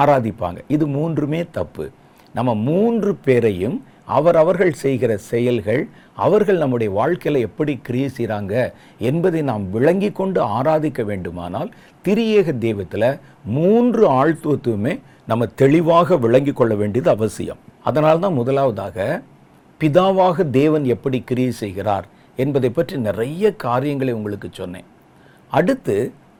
ஆராதிப்பாங்க. 0.00 0.58
இது 0.74 0.84
மூன்றுமே 0.96 1.40
தப்பு. 1.58 1.86
நம்ம 2.38 2.50
மூன்று 2.68 3.12
பேரையும் 3.26 3.78
அவர் 4.16 4.36
அவர்கள் 4.42 4.72
செய்கிற 4.82 5.12
செயல்கள் 5.30 5.82
அவர்கள் 6.26 6.60
நம்முடைய 6.62 6.90
வாழ்க்கையில் 6.98 7.44
எப்படி 7.48 7.72
கிரியை 7.86 8.08
செய்கிறாங்க 8.16 8.54
என்பதை 9.10 9.40
நாம் 9.50 9.64
விளங்கி 9.74 10.10
கொண்டு 10.20 10.40
ஆராதிக்க 10.58 11.00
வேண்டுமானால் 11.10 11.70
திரியேக 12.04 12.54
தெய்வத்தில் 12.64 13.08
மூன்று 13.58 14.04
ஆழ்த்துவத்துவமே 14.20 14.94
நம்ம 15.32 15.46
தெளிவாக 15.62 16.16
விளங்கி 16.24 16.52
கொள்ள 16.60 16.74
வேண்டியது 16.80 17.10
அவசியம். 17.16 17.60
அதனால்தான் 17.88 18.26
தான் 18.26 18.38
முதலாவதாக 18.40 18.98
பிதாவாக 19.80 20.44
தேவன் 20.56 20.86
எப்படி 20.94 21.18
கிரியை 21.28 21.52
செய்கிறார் 21.60 22.06
என்பதை 22.42 22.70
பற்றி 22.70 22.96
நிறைய 23.06 23.44
காரியங்களை 23.64 24.12
உங்களுக்கு 24.18 24.48
சொன்னேன். 24.58 24.88
அடுத்து 25.58 25.94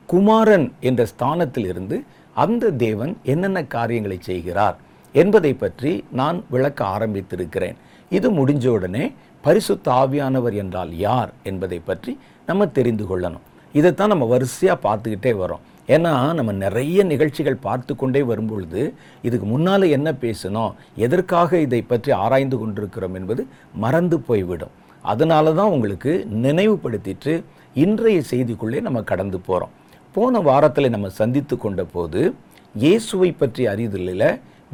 குமாரன் 0.09 0.67
என்ற 0.89 1.01
ஸ்தானத்தில் 1.11 1.67
இருந்து 1.71 1.97
அந்த 2.43 2.71
தேவன் 2.83 3.13
என்னென்ன 3.33 3.59
காரியங்களை 3.75 4.17
செய்கிறார் 4.29 4.77
என்பதை 5.15 5.53
பற்றி 5.63 5.93
நான் 6.19 6.37
விளக்க 6.53 6.79
ஆரம்பித்திருக்கிறேன். 6.97 7.79
இது 8.17 8.27
முடிஞ்ச 8.39 8.67
உடனே 8.77 9.05
பரிசுத்த 9.47 9.91
ஆவியானவர் 10.01 10.55
என்றால் 10.63 10.93
யார் 11.07 11.31
என்பதை 11.51 11.79
பற்றி 11.89 12.13
நம்ம 12.49 12.67
தெரிந்து 12.77 13.05
கொள்ளணும். 13.09 13.45
இதைத்தான் 13.79 14.13
நம்ம 14.13 14.25
வரிசையாக 14.33 14.83
பார்த்துக்கிட்டே 14.87 15.33
வரோம். 15.43 15.65
ஏன்னா 15.93 16.11
நம்ம 16.37 16.51
நிறைய 16.63 17.03
நிகழ்ச்சிகள் 17.11 17.63
பார்த்து 17.65 17.93
கொண்டே 17.95 18.21
வரும்பொழுது 18.31 18.81
இதுக்கு 19.27 19.47
முன்னால் 19.53 19.85
என்ன 19.97 20.09
பேசணும் 20.23 20.75
எதற்காக 21.05 21.59
இதை 21.65 21.81
பற்றி 21.81 22.11
ஆராய்ந்து 22.23 22.57
கொண்டிருக்கிறோம் 22.59 23.15
என்பது 23.19 23.41
மறந்து 23.83 24.17
போய்விடும். 24.27 24.73
அதனால 25.05 25.53
தான் 25.59 25.73
உங்களுக்கு 25.75 26.11
நினைவுபடுத்திட்டு 26.45 27.33
இன்றைய 27.83 28.19
செய்திக்குள்ளே 28.31 28.79
நம்ம 28.87 29.01
கடந்து 29.11 29.39
போகிறோம் 29.47 29.73
போன 30.15 30.39
வாரத்தில் 30.47 30.93
நம்ம 30.95 31.09
சந்தித்து 31.19 31.55
கொண்ட 31.57 31.81
போது 31.95 32.21
இயேசுவை 32.75 33.31
பற்றி 33.31 33.63
அறிதலில் 33.73 34.27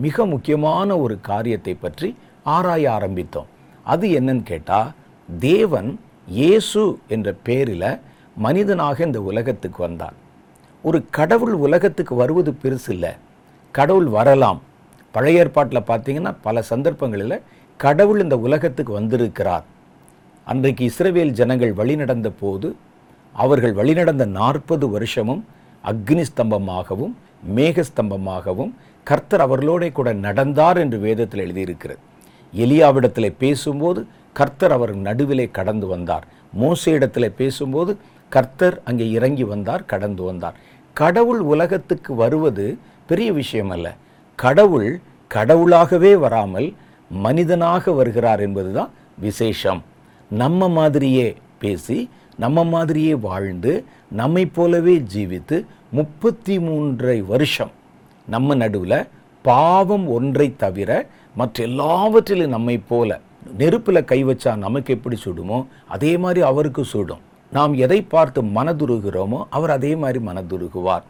மிக 0.06 0.26
முக்கியமான 0.34 0.98
ஒரு 1.04 1.16
காரியத்தை 1.30 1.74
பற்றி 1.76 2.10
ஆராய 2.56 2.84
ஆரம்பித்தோம். 2.98 3.50
அது 3.86 4.06
என்னன்னு 4.20 4.44
கேட்டால் 4.52 4.90
தேவன் 5.30 5.90
இயேசு 6.40 6.84
என்ற 7.16 7.28
பேரில் 7.48 7.90
மனிதனாக 8.46 9.06
இந்த 9.06 9.20
உலகத்துக்கு 9.30 9.80
வந்தான் 9.88 10.18
ஒரு 10.88 11.00
கடவுள் 11.18 11.56
உலகத்துக்கு 11.66 12.14
வருவது 12.22 12.52
பெருசு 12.64 12.90
இல்லை. 12.96 13.12
கடவுள் 13.76 14.10
வரலாம். 14.18 14.60
பழைய 15.16 15.42
ஏற்பாட்டில் 15.42 15.88
பார்த்தீங்கன்னா 15.90 16.32
பல 16.48 16.62
சந்தர்ப்பங்களில் 16.72 17.44
கடவுள் 17.80 18.20
இந்த 18.26 18.36
உலகத்துக்கு 18.48 18.92
வந்திருக்கிறார். 19.00 19.66
அன்றைக்கு 20.48 20.84
இஸ்ரவேல் 20.90 21.38
ஜனங்கள் 21.40 21.74
வழிநடந்த 21.80 22.30
போது 22.42 22.68
அவர்கள் 23.36 23.74
வழிநடந்த 23.80 24.26
நாற்பது 24.40 24.86
வருஷமும் 24.96 25.42
அக்னி 25.84 26.24
ஸ்தம்பமாகவும் 26.30 27.16
மேகஸ்தம்பமாகவும் 27.58 28.72
கர்த்தர் 29.08 29.44
அவர்களோட 29.46 29.84
கூட 29.98 30.10
நடந்தார் 30.28 30.80
என்று 30.84 30.98
வேதத்தில் 31.08 31.44
எழுதியிருக்கிறது. 31.46 32.02
எலியாவிடத்தில் 32.54 33.38
பேசும்போது 33.44 34.02
கர்த்தர் 34.40 34.76
அவர் 34.78 34.94
நடுவிலே 35.08 35.46
கடந்து 35.58 35.88
வந்தார். 35.94 36.26
மோசையிடத்தில் 36.62 37.36
பேசும்போது 37.42 37.92
கர்த்தர் 38.36 38.76
அங்கே 38.90 39.06
இறங்கி 39.18 39.46
வந்தார் 39.52 39.84
கடந்து 39.92 40.24
வந்தார். 40.30 40.56
கடவுள் 41.00 41.42
உலகத்துக்கு 41.54 42.12
வருவது 42.16 42.66
பெரிய 43.10 43.30
விஷயம் 43.40 43.72
அல்ல 43.76 43.88
கடவுள் 44.40 44.90
கடவுளாகவே 45.36 46.12
வராமல் 46.24 46.68
மனிதனாக 47.26 47.92
வருகிறார் 47.92 48.42
என்பதுதான் 48.46 48.92
விசேஷம். 49.26 49.82
நம்ம 50.32 50.70
மாதிரியே 50.78 51.28
பேசி 51.62 51.98
நம்ம 52.38 52.64
மாதிரியே 52.64 53.14
வாழ்ந்து 53.28 53.74
நம்மை 54.22 54.44
போலவே 54.58 54.96
ஜீவித்து 55.14 55.58
முப்பத்தி 55.92 56.56
மூன்றை 56.60 57.18
வருஷம் 57.32 57.72
நம்ம 58.28 58.56
நடுவில் 58.56 59.00
பாவம் 59.46 60.08
ஒன்றை 60.18 60.48
தவிர 60.64 60.92
மற்ற 61.36 61.64
எல்லாவற்றிலும் 61.64 62.56
நம்மை 62.56 62.78
போல 62.90 63.20
நெருப்பில் 63.58 64.08
கை 64.12 64.20
வச்சா 64.26 64.52
நமக்கு 64.66 64.94
எப்படி 64.94 65.18
சுடுமோ 65.26 65.60
அதே 65.88 66.12
மாதிரி 66.24 66.42
அவருக்கு 66.52 66.84
சுடும். 66.94 67.24
நாம் 67.56 67.74
எதை 67.86 68.00
பார்த்து 68.02 68.40
மனதுருகிறோமோ 68.58 69.40
அவர் 69.50 69.70
அதே 69.70 69.92
மாதிரி 69.96 70.20
மனதுருகுவார். 70.26 71.06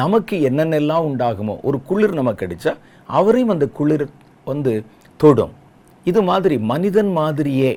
நமக்கு 0.00 0.36
என்னென்னலாம் 0.50 1.06
உண்டாகுமோ 1.08 1.54
ஒரு 1.62 1.78
குளிர் 1.82 2.14
நமக்கு 2.14 2.46
அடித்தா 2.46 2.72
அவரையும் 3.08 3.52
அந்த 3.54 3.66
குளிர் 3.78 4.06
வந்து 4.44 4.72
தொடும். 5.16 5.52
இது 6.04 6.20
மாதிரி 6.22 6.58
மனிதன் 6.72 7.12
மாதிரியே 7.12 7.72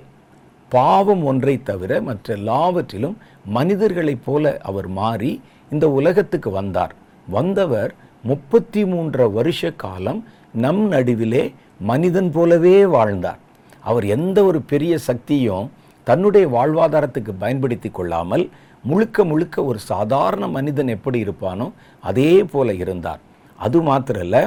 பாவம் 0.72 1.24
ஒன்றை 1.24 1.56
தவிர 1.64 2.02
மற்ற 2.02 2.34
எல்லாவற்றிலும் 2.34 3.18
மனிதர்களைப் 3.58 4.24
போல 4.26 4.58
அவர் 4.70 4.88
மாறி 5.02 5.32
இந்த 5.72 5.86
உலகத்துக்கு 5.90 6.50
வந்தார். 6.50 6.94
வந்தவர் 7.28 7.92
முப்பத்தி 8.24 8.86
மூன்று 8.86 9.24
வருஷ 9.32 9.72
காலம் 9.84 10.22
நம் 10.64 10.84
நடுவிலே 10.88 11.44
மனிதன் 11.80 12.32
போலவே 12.32 12.78
வாழ்ந்தார். 12.86 13.40
அவர் 13.82 14.06
எந்த 14.16 14.38
ஒரு 14.44 14.62
பெரிய 14.62 14.94
சக்தியும் 14.98 15.66
தன்னுடைய 16.08 16.46
வாழ்வாதாரத்துக்கு 16.56 17.34
பயன்படுத்தி 17.44 17.90
கொள்ளாமல் 17.92 18.46
முழுக்க 18.84 19.18
முழுக்க 19.30 19.64
ஒரு 19.70 19.80
சாதாரண 19.92 20.48
மனிதன் 20.56 20.92
எப்படி 20.96 21.20
இருப்பானோ 21.26 21.68
அதே 22.04 22.32
போல 22.52 22.74
இருந்தார். 22.84 23.22
அது 23.60 23.78
மாத்திரல்ல 23.88 24.38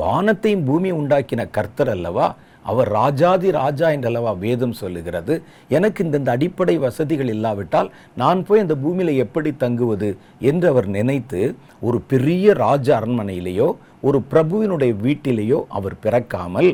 வானத்தையும் 0.00 0.66
பூமி 0.68 0.90
உண்டாக்கின 0.98 1.40
கர்த்தர் 1.56 1.90
அல்லவா? 1.94 2.26
அவர் 2.70 2.88
ராஜாதி 2.98 3.48
ராஜா 3.58 3.88
என்றல்லவா 3.96 4.32
வேதம் 4.44 4.76
சொல்லுகிறது. 4.80 5.34
எனக்கு 5.76 6.00
இந்தந்த 6.04 6.30
அடிப்படை 6.36 6.74
வசதிகள் 6.84 7.30
இல்லாவிட்டால் 7.34 7.88
நான் 8.22 8.40
போய் 8.46 8.62
அந்த 8.64 8.74
பூமியில் 8.84 9.20
எப்படி 9.24 9.50
தங்குவது 9.62 10.08
என்று 10.50 10.68
அவர் 10.72 10.88
நினைத்து 10.96 11.42
ஒரு 11.88 12.00
பெரிய 12.12 12.54
ராஜ 12.64 12.86
அரண்மனையிலேயோ 12.98 13.68
ஒரு 14.08 14.20
பிரபுவினுடைய 14.32 14.92
வீட்டிலேயோ 15.04 15.60
அவர் 15.78 15.96
பிறக்காமல் 16.04 16.70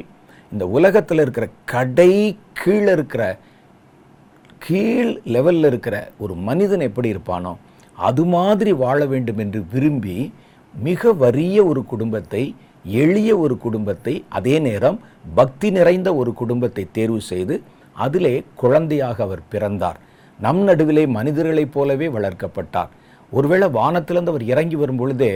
இந்த 0.52 0.64
உலகத்தில் 0.78 1.22
இருக்கிற 1.24 1.46
கடை 1.74 2.10
கீழே 2.60 2.92
இருக்கிற 2.96 3.24
கீழ் 4.64 5.12
லெவலில் 5.34 5.66
இருக்கிற 5.68 5.96
ஒரு 6.18 6.34
மனிதன் 6.48 6.84
எப்படி 6.86 7.08
இருப்பானோ 7.14 7.52
அது 7.98 8.22
மாதிரி 8.34 8.72
வாழ 8.82 8.98
வேண்டும் 9.12 9.40
என்று 9.44 9.60
விரும்பி 9.72 10.16
மிக 10.74 11.12
வறிய 11.22 11.56
ஒரு 11.70 11.80
குடும்பத்தை 11.92 12.42
எளிய 13.02 13.30
ஒரு 13.44 13.54
குடும்பத்தை 13.64 14.14
அதே 14.38 14.54
நேரம் 14.58 14.98
பக்தி 15.34 15.68
நிறைந்த 15.70 16.08
ஒரு 16.20 16.30
குடும்பத்தை 16.40 16.84
தேர்வு 16.92 17.20
செய்து 17.30 17.56
அதிலே 17.96 18.34
குழந்தையாக 18.54 19.16
அவர் 19.22 19.42
பிறந்தார். 19.52 19.98
நம் 20.38 20.62
நடுவிலே 20.68 21.04
மனிதர்களைப் 21.16 21.74
போலவே 21.74 22.06
வளர்க்கப்பட்டார். 22.08 22.90
ஒருவேளை 23.32 23.68
வானத்திலிருந்து 23.78 24.32
அவர் 24.34 24.46
இறங்கி 24.52 24.76
வரும் 24.76 25.00
பொழுதே 25.02 25.32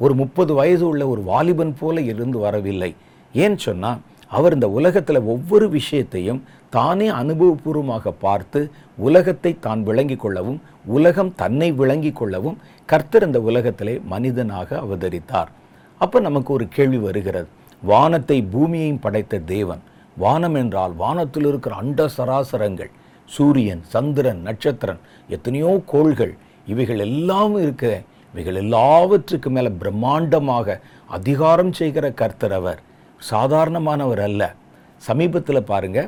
ஒரு 0.00 0.14
முப்பது 0.14 0.52
வயது 0.54 0.84
உள்ள 0.88 1.02
ஒரு 1.08 1.22
வாலிபன் 1.22 1.74
போல 1.80 2.00
இருந்து 2.12 2.38
வரவில்லை. 2.38 2.90
ஏன் 3.34 3.58
சொன்னால் 3.66 4.00
அவர் 4.36 4.54
இந்த 4.56 4.68
உலகத்தில் 4.78 5.26
ஒவ்வொரு 5.34 5.66
விஷயத்தையும் 5.68 6.40
தானே 6.76 7.06
அனுபவபூர்வமாக 7.20 8.12
பார்த்து 8.24 8.60
உலகத்தை 9.06 9.52
தான் 9.66 9.82
விளங்கிக் 9.88 10.22
கொள்ளவும் 10.22 10.58
உலகம் 10.96 11.30
தன்னை 11.42 11.68
விளங்கிக் 11.80 12.18
கொள்ளவும் 12.18 12.58
கர்த்தர் 12.88 13.26
இந்த 13.28 13.38
உலகத்திலே 13.48 13.94
மனிதனாக 14.12 14.68
அவதரித்தார். 14.84 15.50
அப்போ 16.00 16.18
நமக்கு 16.26 16.50
ஒரு 16.56 16.66
கேள்வி 16.76 16.98
வருகிறது. 17.06 17.48
வானத்தை 17.82 18.38
பூமியையும் 18.52 19.02
படைத்த 19.04 19.40
தேவன் 19.54 19.82
வானம் 20.22 20.56
என்றால் 20.62 20.94
வானத்தில் 21.02 21.46
இருக்கிற 21.50 21.74
அண்ட 21.82 22.08
சராசரங்கள் 22.16 22.92
சூரியன் 23.28 23.82
சந்திரன் 23.94 24.40
நட்சத்திரன் 24.46 25.00
எத்தனையோ 25.28 25.72
கோள்கள் 25.92 26.34
இவைகள் 26.72 27.02
எல்லாம் 27.08 27.54
இருக்க 27.64 27.84
இவைகள் 28.34 28.58
எல்லாவற்றுக்கு 28.62 29.48
மேலே 29.56 29.70
பிரம்மாண்டமாக 29.82 30.76
அதிகாரம் 31.18 31.72
செய்கிற 31.78 32.06
கர்த்தர் 32.20 32.54
அவர். 32.60 32.80
சாதாரணமானவர் 33.20 34.22
அல்ல. 34.28 34.42
சமீபத்தில் 35.02 35.68
பாருங்க 35.70 36.00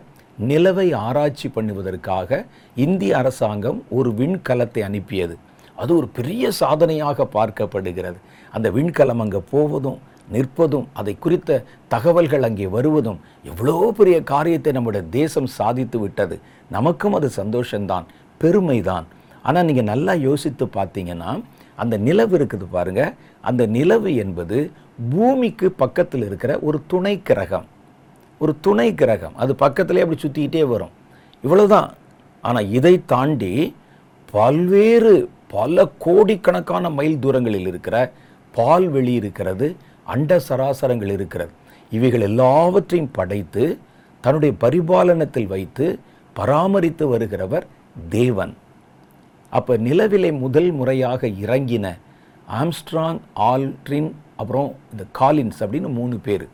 நிலவை 0.49 0.87
ஆராய்ச்சி 1.06 1.49
பண்ணுவதற்காக 1.54 2.40
இந்திய 2.85 3.12
அரசாங்கம் 3.20 3.78
ஒரு 3.99 4.11
விண்கலத்தை 4.20 4.82
அனுப்பியது. 4.88 5.35
அது 5.78 5.90
ஒரு 5.99 6.09
பெரிய 6.18 6.44
சாதனையாக 6.61 7.26
பார்க்கப்படுகிறது. 7.37 8.18
அந்த 8.54 8.68
விண்கலம் 8.76 9.23
அங்கே 9.25 9.40
போவதும் 9.52 9.99
நிற்பதும் 10.35 10.87
அதை 11.00 11.12
குறித்த 11.25 11.61
தகவல்கள் 11.94 12.47
அங்கே 12.49 12.66
வருவதும் 12.75 13.18
எவ்வளோ 13.50 13.75
பெரிய 13.99 14.16
காரியத்தை 14.32 14.73
நம்முடைய 14.76 15.02
தேசம் 15.18 15.49
சாதித்து 15.59 15.99
விட்டது. 16.04 16.37
நமக்கும் 16.76 17.16
அது 17.18 17.28
சந்தோஷம்தான் 17.40 18.06
பெருமைதான். 18.40 19.06
ஆனால் 19.47 19.66
நீங்கள் 19.68 19.90
நல்லா 19.92 20.14
யோசித்து 20.28 20.64
பார்த்தீங்கன்னா 20.76 21.32
அந்த 21.82 21.94
நிலவு 22.06 22.35
இருக்குது 22.38 22.66
பாருங்க. 22.76 23.02
அந்த 23.49 23.62
நிலவு 23.76 24.11
என்பது 24.25 24.59
பூமிக்கு 25.12 25.66
பக்கத்தில் 25.82 26.25
இருக்கிற 26.28 26.52
ஒரு 26.68 26.78
துணை 26.92 27.14
கிரகம் 27.28 27.68
ஒரு 28.42 28.52
துணை 28.61 28.88
கிரகம். 29.00 29.37
அது 29.42 29.52
பக்கத்திலே 29.62 30.02
அப்படி 30.04 30.20
சுற்றிக்கிட்டே 30.20 30.62
வரும். 30.73 30.94
இவ்வளவுதான். 31.42 31.90
ஆனால் 32.44 32.70
இதை 32.78 32.94
தாண்டி 33.12 33.52
பல்வேறு 34.30 35.14
பல 35.49 35.87
கோடிக்கணக்கான 35.99 36.90
மைல் 36.90 37.18
தூரங்களில் 37.18 37.66
இருக்கிற 37.66 37.97
பால்வெளி 38.54 39.14
இருக்கிறது 39.23 39.66
அண்ட 40.04 40.40
சராசரங்கள் 40.49 41.12
இருக்கிறது. 41.16 41.53
இவைகள் 41.90 42.20
எல்லாவற்றையும் 42.20 43.11
படைத்து 43.12 43.64
தன்னுடைய 44.24 44.53
பரிபாலனத்தில் 44.61 45.46
வைத்து 45.46 45.87
பராமரித்து 46.33 47.05
வருகிறவர் 47.12 47.66
தேவன். 48.09 48.55
அப்போ 49.50 49.76
நிலவிலே 49.88 50.31
முதல் 50.38 50.70
முறையாக 50.70 51.26
இறங்கின 51.44 51.87
ஆம்ஸ்ட்ராங் 52.61 53.20
ஆல்ட்ரின் 53.50 54.11
அப்புறம் 54.37 54.68
இந்த 54.92 55.05
காலின்ஸ் 55.18 55.61
அப்படின்னு 55.62 55.90
மூணு 55.98 56.16
பேர். 56.26 56.46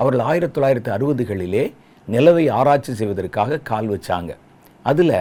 அவர்கள் 0.00 0.24
ஆயிரத்தி 0.30 0.54
தொள்ளாயிரத்தி 0.56 0.90
அறுபதுகளிலே 0.96 1.64
நிலவை 2.08 2.44
ஆராய்ச்சி 2.58 2.92
செய்வதற்காக 3.00 3.58
கால் 3.70 3.88
வச்சாங்க. 3.94 4.30
அதில் 4.84 5.16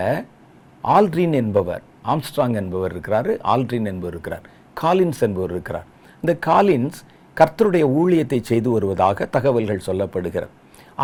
ஆல்ட்ரின் 0.84 1.36
என்பவர் 1.42 1.84
ஆம்ஸ்ட்ராங் 2.13 2.56
என்பவர் 2.62 2.94
இருக்கிறார் 2.96 3.32
ஆல்ட்ரின் 3.54 3.89
என்பவர் 3.92 4.15
இருக்கிறார் 4.15 4.46
காலின்ஸ் 4.78 5.22
என்பவர் 5.28 5.54
இருக்கிறார். 5.56 5.88
இந்த 6.24 6.34
காலின்ஸ் 6.48 7.00
கர்த்தருடைய 7.38 7.86
ஊழியத்தை 8.00 8.39
செய்து 8.50 8.70
வருவதாக 8.76 9.28
தகவல்கள் 9.36 9.86
சொல்லப்படுகிறது. 9.88 10.54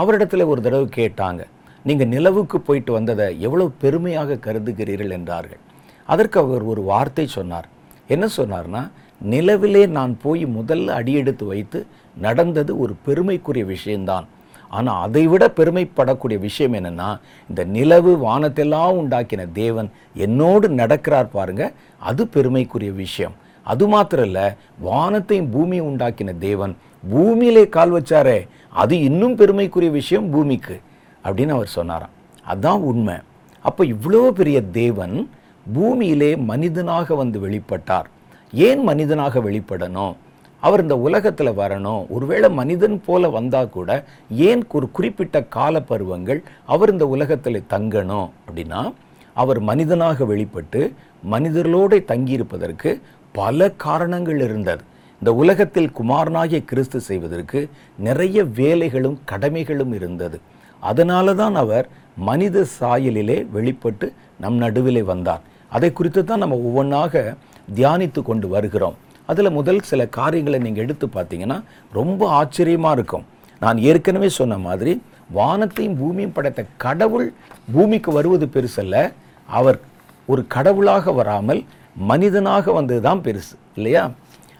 அவரிடத்தில் 0.01 0.49
ஒரு 0.51 0.61
தடவை 0.65 0.87
கேட்டாங்க 0.99 1.41
நீங்கள் 1.85 2.11
நிலவுக்கு 2.13 2.57
போயிட்டு 2.67 2.91
வந்ததை 2.97 3.27
எவ்வளோ 3.47 3.65
பெருமையாக 3.83 4.37
கருதுகிறீர்கள்? 4.45 5.11
என்றார்கள். 5.17 5.61
அதற்கு 6.09 6.37
அவர் 6.43 6.63
ஒரு 6.71 6.81
வார்த்தை 6.91 7.25
சொன்னார். 7.37 7.67
என்ன 8.13 8.25
சொன்னார்னா 8.37 8.81
நிலவிலே 9.21 9.83
நான் 9.97 10.13
போய் 10.23 10.43
முதல்ல 10.57 10.95
அடியெடுத்து 10.99 11.45
வைத்து 11.51 11.79
நடந்தது 12.25 12.71
ஒரு 12.83 12.93
பெருமைக்குரிய 13.05 13.65
விஷயம்தான். 13.65 14.25
ஆனால் 14.69 15.01
அதை 15.05 15.23
விட 15.31 15.43
பெருமைப்படக்கூடிய 15.57 16.37
விஷயம் 16.39 16.73
என்னன்னா 16.73 17.09
இந்த 17.49 17.61
நிலவு 17.75 18.11
வானத்தெல்லாம் 18.25 18.97
உண்டாக்கின 19.01 19.51
தேவன் 19.51 19.89
என்னோடு 20.25 20.67
நடக்கிறார் 20.81 21.29
பாருங்க 21.37 21.63
அது 22.09 22.21
பெருமைக்குரிய 22.27 22.91
விஷயம். 23.03 23.35
அது 23.65 23.85
மாத்திரம் 23.87 24.25
இல்லை 24.25 24.47
வானத்தையும் 24.87 25.51
பூமியை 25.53 25.83
உண்டாக்கின 25.89 26.37
தேவன் 26.47 26.73
பூமியிலே 27.09 27.63
கால் 27.75 27.93
வச்சாரே 27.93 28.39
அது 28.81 28.95
இன்னும் 28.99 29.35
பெருமைக்குரிய 29.35 29.91
விஷயம் 29.91 30.27
பூமிக்கு 30.33 30.75
அப்படின்னு 31.23 31.55
அவர் 31.57 31.75
சொன்னாராம். 31.77 32.13
அதுதான் 32.45 32.81
உண்மை. 32.91 33.15
அப்போ 33.65 33.81
இவ்வளோ 33.85 34.23
பெரிய 34.39 34.57
தேவன் 34.81 35.15
பூமியிலே 35.73 36.31
மனிதனாக 36.51 37.15
வந்து 37.15 37.37
வெளிப்பட்டார். 37.45 38.07
ஏன் 38.53 38.81
மனிதனாக 38.83 39.39
வெளிப்படணும்? 39.39 40.13
அவர் 40.63 40.83
இந்த 40.85 40.95
உலகத்தில் 41.07 41.57
வரணும். 41.61 42.03
ஒருவேளை 42.15 42.47
மனிதன் 42.59 42.97
போல 43.07 43.29
வந்தால் 43.29 43.73
கூட 43.75 43.89
ஏன் 44.49 44.63
ஒரு 44.77 44.87
குறிப்பிட்ட 44.97 45.43
கால 45.55 45.81
பருவங்கள் 45.89 46.39
அவர் 46.73 46.93
இந்த 46.93 47.07
உலகத்தில் 47.15 47.67
தங்கணும் 47.73 48.29
அப்படின்னா 48.45 48.81
அவர் 49.41 49.59
மனிதனாக 49.69 50.25
வெளிப்பட்டு 50.25 50.81
மனிதர்களோடு 51.33 51.97
தங்கியிருப்பதற்கு 52.11 52.89
பல 53.31 53.69
காரணங்கள் 53.85 54.41
இருந்தது. 54.47 54.83
இந்த 55.21 55.31
உலகத்தில் 55.41 55.89
குமாரனாகிய 55.91 56.59
கிறிஸ்து 56.71 56.99
செய்வதற்கு 57.09 57.59
நிறைய 58.07 58.37
வேலைகளும் 58.59 59.17
கடமைகளும் 59.31 59.93
இருந்தது. 59.99 60.37
அதனால 60.79 61.33
தான் 61.41 61.55
அவர் 61.63 61.87
மனித 62.29 62.65
சாயலிலே 62.79 63.37
வெளிப்பட்டு 63.55 64.07
நம் 64.43 64.57
நடுவிலே 64.63 65.03
வந்தார். 65.13 65.43
அதை 65.71 65.89
குறித்து 65.93 66.21
தான் 66.23 66.43
நம்ம 66.43 66.57
ஒவ்வொன்றாக 66.67 67.23
தியானித்து 67.75 68.21
கொண்டு 68.21 68.47
வருகிறோம். 68.47 68.97
அதில் 69.31 69.55
முதல் 69.57 69.81
சில 69.91 70.01
காரியங்களை 70.17 70.59
நீங்கள் 70.65 70.83
எடுத்து 70.85 71.05
பார்த்தீங்கன்னா 71.15 71.57
ரொம்ப 71.99 72.29
ஆச்சரியமாக 72.39 72.95
இருக்கும். 72.97 73.25
நான் 73.63 73.77
ஏற்கனவே 73.89 74.29
சொன்ன 74.39 74.57
மாதிரி 74.67 74.93
வானத்தையும் 75.37 75.97
பூமியும் 75.99 76.35
படைத்த 76.35 76.61
கடவுள் 76.83 77.27
பூமிக்கு 77.73 78.11
வருவது 78.17 78.45
பெருசல்ல 78.55 78.95
அவர் 79.49 79.79
ஒரு 80.31 80.41
கடவுளாக 80.55 81.11
வராமல் 81.19 81.61
மனிதனாக 82.11 82.71
வந்தது 82.77 83.01
தான் 83.07 83.23
பெருசு 83.25 83.55
இல்லையா? 83.77 84.03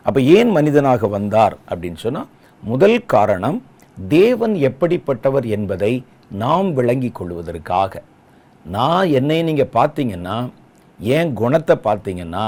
அப்போ 0.06 0.20
ஏன் 0.38 0.52
மனிதனாக 0.58 1.08
வந்தார் 1.18 1.56
அப்படின்னு 1.70 2.00
சொன்னால் 2.06 2.30
முதல் 2.64 3.00
காரணம் 3.14 3.58
தேவன் 3.98 4.54
எப்படிப்பட்டவர் 4.70 5.46
என்பதை 5.56 5.94
நாம் 6.44 6.70
விளங்கி 6.74 7.10
கொள்வதற்காக. 7.20 7.94
நான் 8.66 9.08
என்னை 9.20 9.40
நீங்கள் 9.50 9.74
பார்த்தீங்கன்னா 9.78 10.38
என் 11.00 11.32
குணத்தை 11.42 11.76
பார்த்தீங்கன்னா 11.88 12.46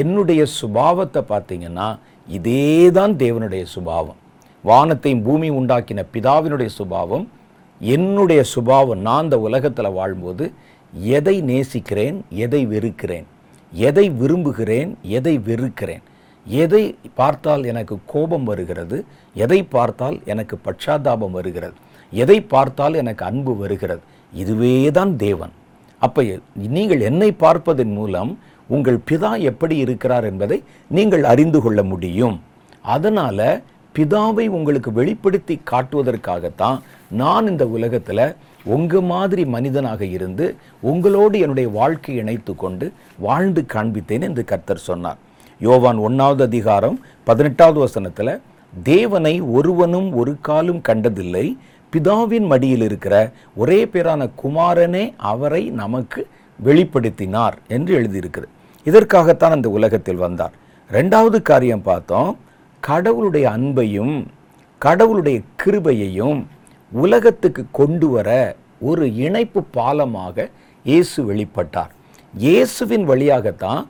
என்னுடைய 0.00 0.42
சுபாவத்தை 0.58 1.20
பார்த்தீங்கன்னா 1.32 1.88
இதே 2.28 2.66
தான் 2.98 3.14
தேவனுடைய 3.22 3.62
சுபாவம். 3.74 4.18
வானத்தையும் 4.64 5.22
பூமி 5.26 5.48
உண்டாக்கின 5.58 6.00
பிதாவினுடைய 6.14 6.70
சுபாவம் 6.78 7.24
என்னுடைய 7.80 8.40
சுபாவம் 8.54 9.00
நான் 9.08 9.24
இந்த 9.26 9.36
உலகத்தில் 9.46 9.96
வாழும்போது 9.98 10.44
எதை 11.16 11.36
நேசிக்கிறேன் 11.50 12.18
எதை 12.44 12.60
வெறுக்கிறேன் 12.72 13.26
எதை 13.72 14.04
விரும்புகிறேன் 14.20 14.90
எதை 15.18 15.34
வெறுக்கிறேன் 15.48 16.04
எதை 16.46 16.84
பார்த்தால் 17.18 17.64
எனக்கு 17.70 17.94
கோபம் 18.12 18.46
வருகிறது 18.50 18.96
எதை 19.36 19.60
பார்த்தால் 19.74 20.16
எனக்கு 20.32 20.56
பட்சாதாபம் 20.66 21.34
வருகிறது 21.38 21.76
எதை 22.12 22.38
பார்த்தால் 22.54 22.94
எனக்கு 23.02 23.22
அன்பு 23.30 23.52
வருகிறது 23.62 24.02
இதுவே 24.32 24.74
தான் 24.98 25.12
தேவன். 25.16 25.52
அப்போ 26.02 26.20
நீங்கள் 26.76 27.02
என்னை 27.08 27.30
பார்ப்பதன் 27.44 27.92
மூலம் 27.98 28.30
உங்கள் 28.74 28.98
பிதா 29.08 29.30
எப்படி 29.50 29.76
இருக்கிறார் 29.84 30.26
என்பதை 30.30 30.58
நீங்கள் 30.96 31.24
அறிந்து 31.32 31.58
கொள்ள 31.64 31.80
முடியும். 31.92 32.36
அதனால் 32.94 33.48
பிதாவை 33.94 34.44
உங்களுக்கு 34.58 34.90
வெளிப்படுத்தி 34.98 35.54
காட்டுவதற்காகத்தான் 35.70 36.78
நான் 37.20 37.48
இந்த 37.52 37.64
உலகத்தில் 37.76 38.24
உங்கள் 38.74 39.04
மாதிரி 39.12 39.42
மனிதனாக 39.54 40.02
இருந்து 40.16 40.44
உங்களோடு 40.90 41.36
என்னுடைய 41.44 41.68
வாழ்க்கை 41.78 42.14
இணைத்து 42.22 42.52
கொண்டு 42.62 42.86
வாழ்ந்து 43.26 43.62
காண்பித்தேன் 43.74 44.26
என்று 44.28 44.44
கர்த்தர் 44.50 44.86
சொன்னார். 44.88 45.18
யோவான் 45.66 45.98
ஒன்றாவது 46.06 46.42
அதிகாரம் 46.50 46.96
பதினெட்டாவது 47.28 47.78
வசனத்தில் 47.86 48.34
தேவனை 48.72 49.34
ஒருவனும் 49.56 50.08
ஒரு 50.20 50.32
காலும் 50.48 50.82
கண்டதில்லை. 50.88 51.46
பிதாவின் 51.92 52.46
மடியில் 52.52 52.84
இருக்கிற 52.88 53.14
ஒரே 53.62 53.80
பேரான 53.92 54.30
குமாரனே 54.42 55.04
அவரை 55.32 55.62
நமக்கு 55.82 56.20
வெளிப்படுத்தினார் 56.58 57.56
என்று 57.76 57.92
எழுதியிருக்கிறது. 57.98 58.52
இதற்காகத்தான் 58.86 59.54
அந்த 59.56 59.68
உலகத்தில் 59.78 60.22
வந்தார். 60.26 60.54
ரெண்டாவது 60.90 61.38
காரியம் 61.50 61.86
பார்த்தோம். 61.90 62.30
கடவுளுடைய 62.82 63.46
அன்பையும் 63.56 64.14
கடவுளுடைய 64.78 65.38
கிருபையையும் 65.62 66.38
உலகத்துக்கு 66.92 67.62
கொண்டு 67.78 68.06
வர 68.14 68.30
ஒரு 68.90 69.04
இணைப்பு 69.26 69.60
பாலமாக 69.76 70.46
இயேசு 70.84 71.18
வெளிப்பட்டார். 71.30 71.92
இயேசுவின் 72.34 73.04
வழியாகத்தான் 73.10 73.82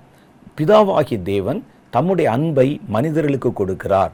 பிதாவாகிய 0.59 1.19
தேவன் 1.33 1.61
தம்முடைய 1.95 2.29
அன்பை 2.37 2.69
மனிதர்களுக்கு 2.95 3.51
கொடுக்கிறார். 3.61 4.13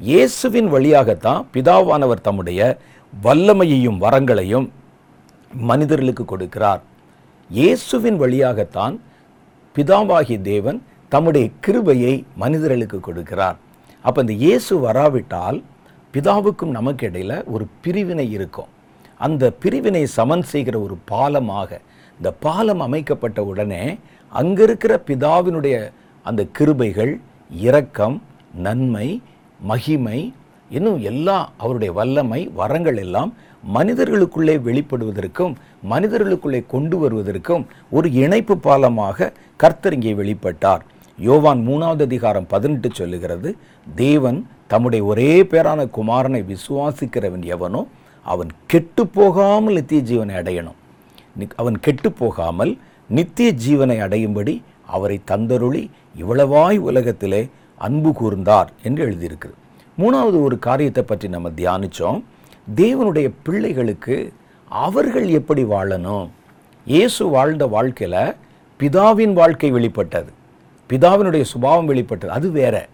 இயேசுவின் 0.00 0.68
வழியாகத்தான் 0.74 1.40
பிதாவானவர் 1.54 2.26
தம்முடைய 2.26 2.60
வல்லமையையும் 3.12 3.98
வரங்களையும் 4.04 4.66
மனிதர்களுக்கு 5.50 6.24
கொடுக்கிறார். 6.32 6.82
இயேசுவின் 7.50 8.18
வழியாகத்தான் 8.24 8.94
பிதாவாகிய 9.76 10.38
தேவன் 10.52 10.78
தம்முடைய 11.12 11.46
கிருபையை 11.64 12.14
மனிதர்களுக்கு 12.42 12.98
கொடுக்கிறார். 13.00 13.58
அப்போ 14.04 14.18
இந்த 14.24 14.34
இயேசு 14.44 14.72
வராவிட்டால் 14.86 15.58
பிதாவுக்கும் 16.14 16.72
நமக்கு 16.78 17.04
இடையில் 17.08 17.36
ஒரு 17.54 17.64
பிரிவினை 17.82 18.26
இருக்கும். 18.36 18.70
அந்த 19.26 19.44
பிரிவினை 19.62 20.02
சமன் 20.16 20.44
செய்கிற 20.52 20.76
ஒரு 20.86 20.96
பாலமாக 21.10 21.70
இந்த 22.18 22.30
பாலம் 22.44 22.82
அமைக்கப்பட்ட 22.86 23.40
உடனே 23.50 23.82
அங்கே 24.32 24.62
இருக்கிற 24.68 24.92
பிதாவினுடைய 25.08 25.76
அந்த 26.26 26.42
கிருபைகள் 26.58 27.12
இரக்கம் 27.50 28.16
நன்மை 28.66 29.08
மகிமை 29.60 30.18
இன்னும் 30.70 30.98
எல்லா 31.10 31.36
அவருடைய 31.62 31.90
வல்லமை 31.98 32.40
வரங்கள் 32.60 32.98
எல்லாம் 33.04 33.30
மனிதர்களுக்குள்ளே 33.62 34.54
வெளிப்படுவதற்கும் 34.66 35.54
மனிதர்களுக்குள்ளே 35.92 36.60
கொண்டு 36.74 36.96
வருவதற்கும் 37.02 37.64
ஒரு 37.96 38.08
இணைப்பு 38.22 38.54
பாலமாக 38.66 39.28
கர்த்தர் 39.62 39.96
இங்கே 39.96 40.14
வெளிப்பட்டார். 40.20 40.82
யோவான் 41.18 41.60
மூணாவது 41.68 42.02
அதிகாரம் 42.08 42.46
பதினெட்டு 42.52 42.90
சொல்லுகிறது 42.98 43.48
தேவன் 43.86 44.38
தம்முடைய 44.72 45.02
ஒரே 45.12 45.32
பேரான 45.52 45.80
குமாரனை 45.96 46.40
விசுவாசிக்கிறவன் 46.52 47.44
எவனோ 47.54 47.82
அவன் 48.26 48.50
கெட்டு 48.72 49.02
போகாமல் 49.18 49.76
நித்திய 49.78 50.00
ஜீவனை 50.10 50.34
அடையணும். 50.40 50.78
அவன் 51.60 51.78
கெட்டு 51.86 52.08
போகாமல் 52.20 52.72
நித்திய 53.10 53.50
ஜீவனை 53.64 53.96
அடையும்படி 54.06 54.54
அவரை 54.96 55.16
தந்தருளி 55.30 55.82
இவ்வளவாய் 56.22 56.78
உலகத்திலே 56.88 57.42
அன்பு 57.86 58.10
கூர்ந்தார் 58.20 58.70
என்று 58.86 59.00
எழுதியிருக்கிறது. 59.06 59.58
மூணாவது 59.98 60.38
ஒரு 60.46 60.56
காரியத்தை 60.66 61.02
பற்றி 61.02 61.28
நம்ம 61.34 61.48
தியானிச்சோம். 61.60 62.20
தேவனுடைய 62.76 63.32
பிள்ளைகளுக்கு 63.42 64.32
அவர்கள் 64.68 65.28
எப்படி 65.28 65.64
வாழணும்? 65.64 66.28
இயேசு 66.84 67.26
வாழ்ந்த 67.26 67.66
வாழ்க்கையில் 67.66 68.34
பிதாவின் 68.78 69.32
வாழ்க்கை 69.32 69.70
வெளிப்பட்டது. 69.70 70.32
பிதாவினுடைய 70.88 71.42
சுபாவம் 71.42 71.86
வெளிப்பட்டது. 71.86 72.32
அது 72.32 72.50
வேற. 72.50 72.88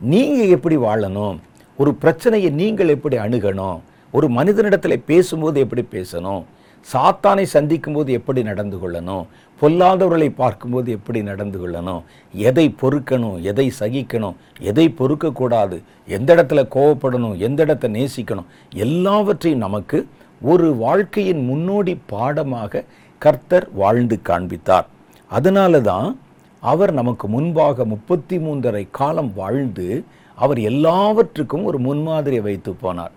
நீங்கள் 0.00 0.48
எப்படி 0.48 0.76
வாழணும்? 0.76 1.38
ஒரு 1.76 1.94
பிரச்சனையை 1.94 2.50
நீங்கள் 2.50 2.88
எப்படி 2.88 3.16
அணுகணும்? 3.16 3.80
ஒரு 4.12 4.28
மனிதனிடத்தில் 4.28 5.02
பேசும்போது 5.06 5.60
எப்படி 5.60 5.86
பேசணும்? 5.90 6.44
சாத்தானை 6.92 7.42
சந்திக்கும் 7.42 7.94
போது 7.94 8.12
எப்படி 8.12 8.42
நடந்து 8.42 8.76
கொள்ளணும்? 8.76 9.26
பொல்லாதவர்களை 9.60 10.34
பார்க்கும்போது 10.34 10.92
எப்படி 10.92 11.22
நடந்து 11.22 11.68
கொள்ளணும்? 11.68 12.02
எதை 12.32 12.74
பொறுக்கணும்? 12.82 13.40
எதை 13.40 13.72
சகிக்கணும்? 13.80 14.34
எதை 14.60 14.94
பொறுக்கக்கூடாது? 14.98 15.82
எந்த 16.06 16.34
இடத்துல 16.34 16.66
கோவப்படணும்? 16.74 17.36
எந்த 17.36 17.62
இடத்த 17.62 17.88
நேசிக்கணும்? 17.88 18.44
எல்லாவற்றையும் 18.74 19.60
நமக்கு 19.60 20.06
ஒரு 20.42 20.76
வாழ்க்கையின் 20.76 21.44
முன்னோடி 21.44 22.00
பாடமாக 22.06 22.84
கர்த்தர் 23.18 23.68
வாழ்ந்து 23.72 24.22
காண்பித்தார். 24.22 24.86
அதனால 25.28 25.80
தான் 25.80 26.18
அவர் 26.60 26.92
நமக்கு 26.92 27.28
முன்பாக 27.28 27.84
முப்பத்தி 27.84 28.38
மூன்றரை 28.38 28.88
காலம் 28.90 29.34
வாழ்ந்து 29.34 30.04
அவர் 30.34 30.58
எல்லாவற்றுக்கும் 30.58 31.64
ஒரு 31.64 31.80
முன்மாதிரியை 31.80 32.40
வைத்து 32.40 32.76
போனார். 32.82 33.10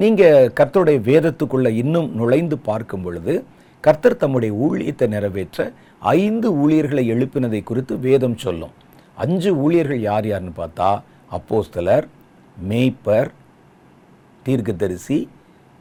நீங்கள் 0.00 0.50
கர்த்தருடைய 0.58 0.98
வேதத்துக்குள்ளே 1.10 1.70
இன்னும் 1.82 2.08
நுழைந்து 2.14 2.56
பார்க்கும் 2.58 3.04
பொழுது 3.04 3.34
கர்த்தர் 3.84 4.20
தம்முடைய 4.22 4.52
ஊழியத்தை 4.66 5.06
நிறைவேற்ற 5.14 5.66
ஐந்து 6.02 6.48
ஊழியர்களை 6.62 7.04
எழுப்பினதை 7.14 7.60
குறித்து 7.62 7.94
வேதம் 7.98 8.36
சொல்லும். 8.36 8.74
அஞ்சு 9.16 9.50
ஊழியர்கள் 9.64 10.00
யார் 10.00 10.26
யாருன்னு 10.26 10.54
பார்த்தா 10.58 10.90
அப்போஸ்தலர் 11.32 12.06
மேய்ப்பர் 12.56 13.30
தீர்க்கதரிசி 14.46 15.18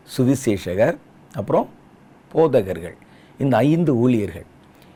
சுவிசேஷகர் 0.07 0.97
அப்புறம் 1.33 1.67
போதகர்கள். 2.31 2.97
இந்த 3.39 3.55
ஐந்து 3.57 3.91
ஊழியர்கள். 4.03 4.47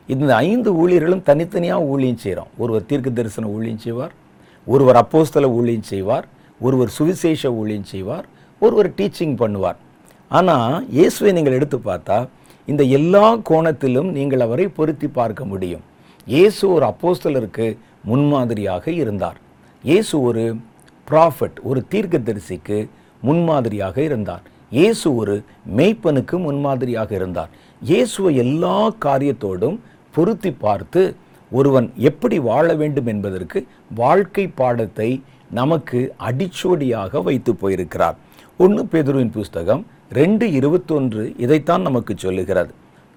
இந்த 0.10 0.32
ஐந்து 0.36 0.70
ஊழியர்களும் 0.82 1.28
தனித்தனியாக 1.30 1.92
ஊழியம் 1.94 2.22
செய்கிறோம் 2.24 2.52
ஒருவர் 2.58 2.90
தீர்க்க 2.90 3.10
தரிசன 3.10 3.50
ஊழியம் 3.58 3.84
செய்வார் 3.86 4.14
ஒருவர் 4.68 5.00
அப்போஸ்தல 5.04 5.48
ஊழியம் 5.60 5.88
செய்வார் 5.94 6.26
ஒருவர் 6.60 6.92
சுவிசேஷ 6.98 7.52
ஊழியம் 7.62 7.90
செய்வார் 7.94 8.26
ஒருவர் 8.64 8.90
டீச்சிங் 8.98 9.36
பண்ணுவார். 9.42 9.80
ஆனால் 10.38 10.74
இயேசுவை 10.98 11.32
நீங்கள் 11.38 11.58
எடுத்து 11.58 11.78
பார்த்தா 11.90 12.18
இந்த 12.72 12.84
எல்லா 12.98 13.26
கோணத்திலும் 13.50 14.10
நீங்கள் 14.18 14.44
அவரை 14.46 14.66
பொருத்தி 14.80 15.08
பார்க்க 15.20 15.52
முடியும். 15.52 15.84
இயேசு 16.34 16.64
ஒரு 16.76 16.86
அப்போஸ்தலருக்கு 16.92 17.68
முன்மாதிரியாக 18.10 18.86
இருந்தார். 19.02 19.38
இயேசு 19.84 20.16
ஒரு 20.30 20.44
ப்ராஃபட் 21.08 21.58
ஒரு 21.70 21.80
தீர்க்கதரிசிக்கு 21.94 22.78
முன்மாதிரியாக 23.28 23.98
இருந்தார். 24.10 24.44
இயேசு 24.78 25.08
ஒரு 25.22 25.36
மெய்ப்பனுக்கு 25.78 26.36
முன்மாதிரியாக 26.48 27.12
இருந்தார். 27.20 27.52
இயேசுவை 27.82 28.32
எல்லா 28.44 28.78
காரியத்தோடும் 29.06 29.78
பொருத்தி 30.16 30.52
பார்த்து 30.66 31.02
ஒருவன் 31.52 31.88
எப்படி 32.10 32.38
வாழ 32.50 32.68
வேண்டும் 32.82 33.10
என்பதற்கு 33.14 33.60
வாழ்க்கை 34.02 34.46
பாடத்தை 34.60 35.10
நமக்கு 35.60 36.00
அடிச்சோடியாக 36.28 37.22
வைத்து 37.28 37.52
போயிருக்கிறார். 37.62 38.18
ஒன்று 38.64 38.84
பேதுருவின் 38.92 39.32
புஸ்தகம் 39.36 39.82
ரெண்டு 40.18 40.46
இருபத்தொன்று 40.52 41.22
இதைத்தான் 41.44 41.84
நமக்கு 41.88 42.14
சொல்லுகிறது. 42.24 42.72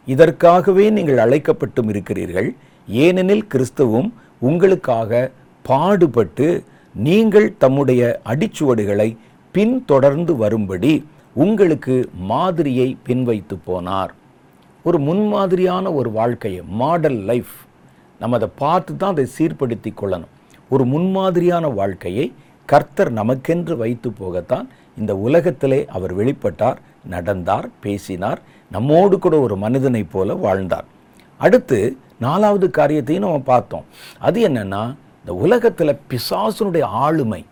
இதற்காகவே 0.06 0.84
நீங்கள் 0.96 1.22
அழைக்கப்பட்டும் 1.24 1.88
இருக்கிறீர்கள். 1.92 2.48
ஏனெனில் 2.88 3.42
கிறிஸ்துவும் 3.52 4.10
உங்களுக்காக 4.48 5.30
பாடுபட்டு 5.68 6.46
நீங்கள் 7.06 7.48
தம்முடைய 7.64 8.02
அடிச்சுவடுகளை 8.32 9.08
பின்தொடர்ந்து 9.54 10.36
வரும்படி 10.42 10.92
உங்களுக்கு 11.44 11.96
மாதிரியை 12.32 12.88
பின்வைத்து 13.08 13.58
போனார். 13.66 14.12
ஒரு 14.84 15.00
முன்மாதிரியான 15.08 15.94
ஒரு 15.94 16.12
வாழ்க்கையை 16.18 16.62
மாடல் 16.82 17.20
லைஃப் 17.30 17.56
நம்ம 18.20 18.36
அதை 18.40 18.50
பார்த்து 18.64 18.94
தான் 18.96 19.14
அதை 19.16 19.26
சீர்படுத்தி 19.38 19.92
கொள்ளணும். 20.02 20.32
ஒரு 20.68 20.86
முன்மாதிரியான 20.94 21.74
வாழ்க்கையை 21.80 22.28
கர்த்தர் 22.68 23.12
நமக்கென்று 23.20 23.74
வைத்து 23.82 24.08
போகத்தான் 24.20 24.66
இந்த 24.98 25.16
உலகத்திலே 25.16 25.86
அவர் 25.86 26.16
வெளிப்பட்டார் 26.16 26.76
நடந்தார் 27.08 27.68
பேசினார் 27.80 28.40
நம்மோடு 28.70 29.18
கூட 29.18 29.40
ஒரு 29.40 29.56
மனிதனைப் 29.56 30.12
போல 30.12 30.34
வாழ்ந்தார். 30.34 30.84
அடுத்து 31.38 31.96
நாலாவது 32.18 32.70
காரியத்தையும் 32.70 33.24
நம்ம 33.24 33.38
பார்த்தோம். 33.38 33.84
அது 34.18 34.48
என்னென்னா 34.48 34.82
இந்த 35.20 35.34
உலகத்தில் 35.44 36.00
பிசாசுனுடைய 36.10 36.82
ஆளுமை 36.82 37.44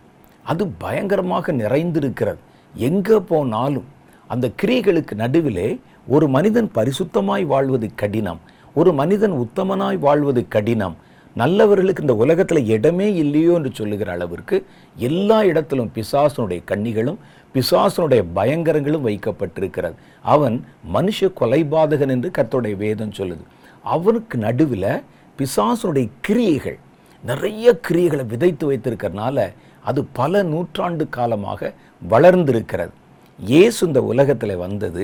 அது 0.43 0.67
பயங்கரமாக 0.67 1.51
நிறைந்திருக்கிறது. 1.51 2.41
எங்கே 2.75 3.17
போனாலும் 3.31 3.85
அந்த 4.27 4.49
கிரிகளுக்கு 4.61 5.13
நடுவிலே 5.13 5.79
ஒரு 6.07 6.27
மனிதன் 6.27 6.71
பரிசுத்தமாய் 6.75 7.45
வாழ்வது 7.45 7.87
கடினம் 7.95 8.39
ஒரு 8.73 8.93
மனிதன் 8.93 9.31
உத்தமனாய் 9.31 9.99
வாழ்வது 9.99 10.47
கடினம் 10.47 10.95
நல்லவர்களுக்கு 11.35 12.01
இந்த 12.01 12.15
உலகத்தில் 12.15 12.69
இடமே 12.75 13.07
இல்லையோ 13.13 13.51
என்று 13.57 13.71
சொல்லுகிற 13.73 14.09
அளவிற்கு 14.11 14.55
எல்லா 14.97 15.37
இடத்திலும் 15.43 15.91
பிசாசனுடைய 15.97 16.61
கண்ணிகளும் 16.71 17.19
பிசாசனுடைய 17.55 18.21
பயங்கரங்களும் 18.37 19.05
வைக்கப்பட்டிருக்கிறது. 19.07 19.95
அவன் 20.21 20.55
மனுஷ 20.95 21.29
கொலைபாதகன் 21.39 22.13
என்று 22.15 22.29
கர்த்தருடைய 22.37 22.75
வேதம் 22.75 23.17
சொல்லுது. 23.19 23.43
அவனுக்கு 23.85 24.37
நடுவில் 24.37 24.93
பிசாசனுடைய 25.39 26.07
கிரியைகள் 26.21 26.79
நிறைய 27.23 27.79
கிரியைகளை 27.87 28.25
விதைத்து 28.25 28.65
வைத்திருக்கிறனால 28.71 29.47
அது 29.89 30.01
பல 30.19 30.43
நூற்றாண்டு 30.51 31.05
காலமாக 31.09 31.71
வளர்ந்திருக்கிறது. 32.07 32.93
இயேசு 33.39 33.79
இந்த 33.87 34.01
உலகத்தில் 34.11 34.61
வந்தது 34.65 35.03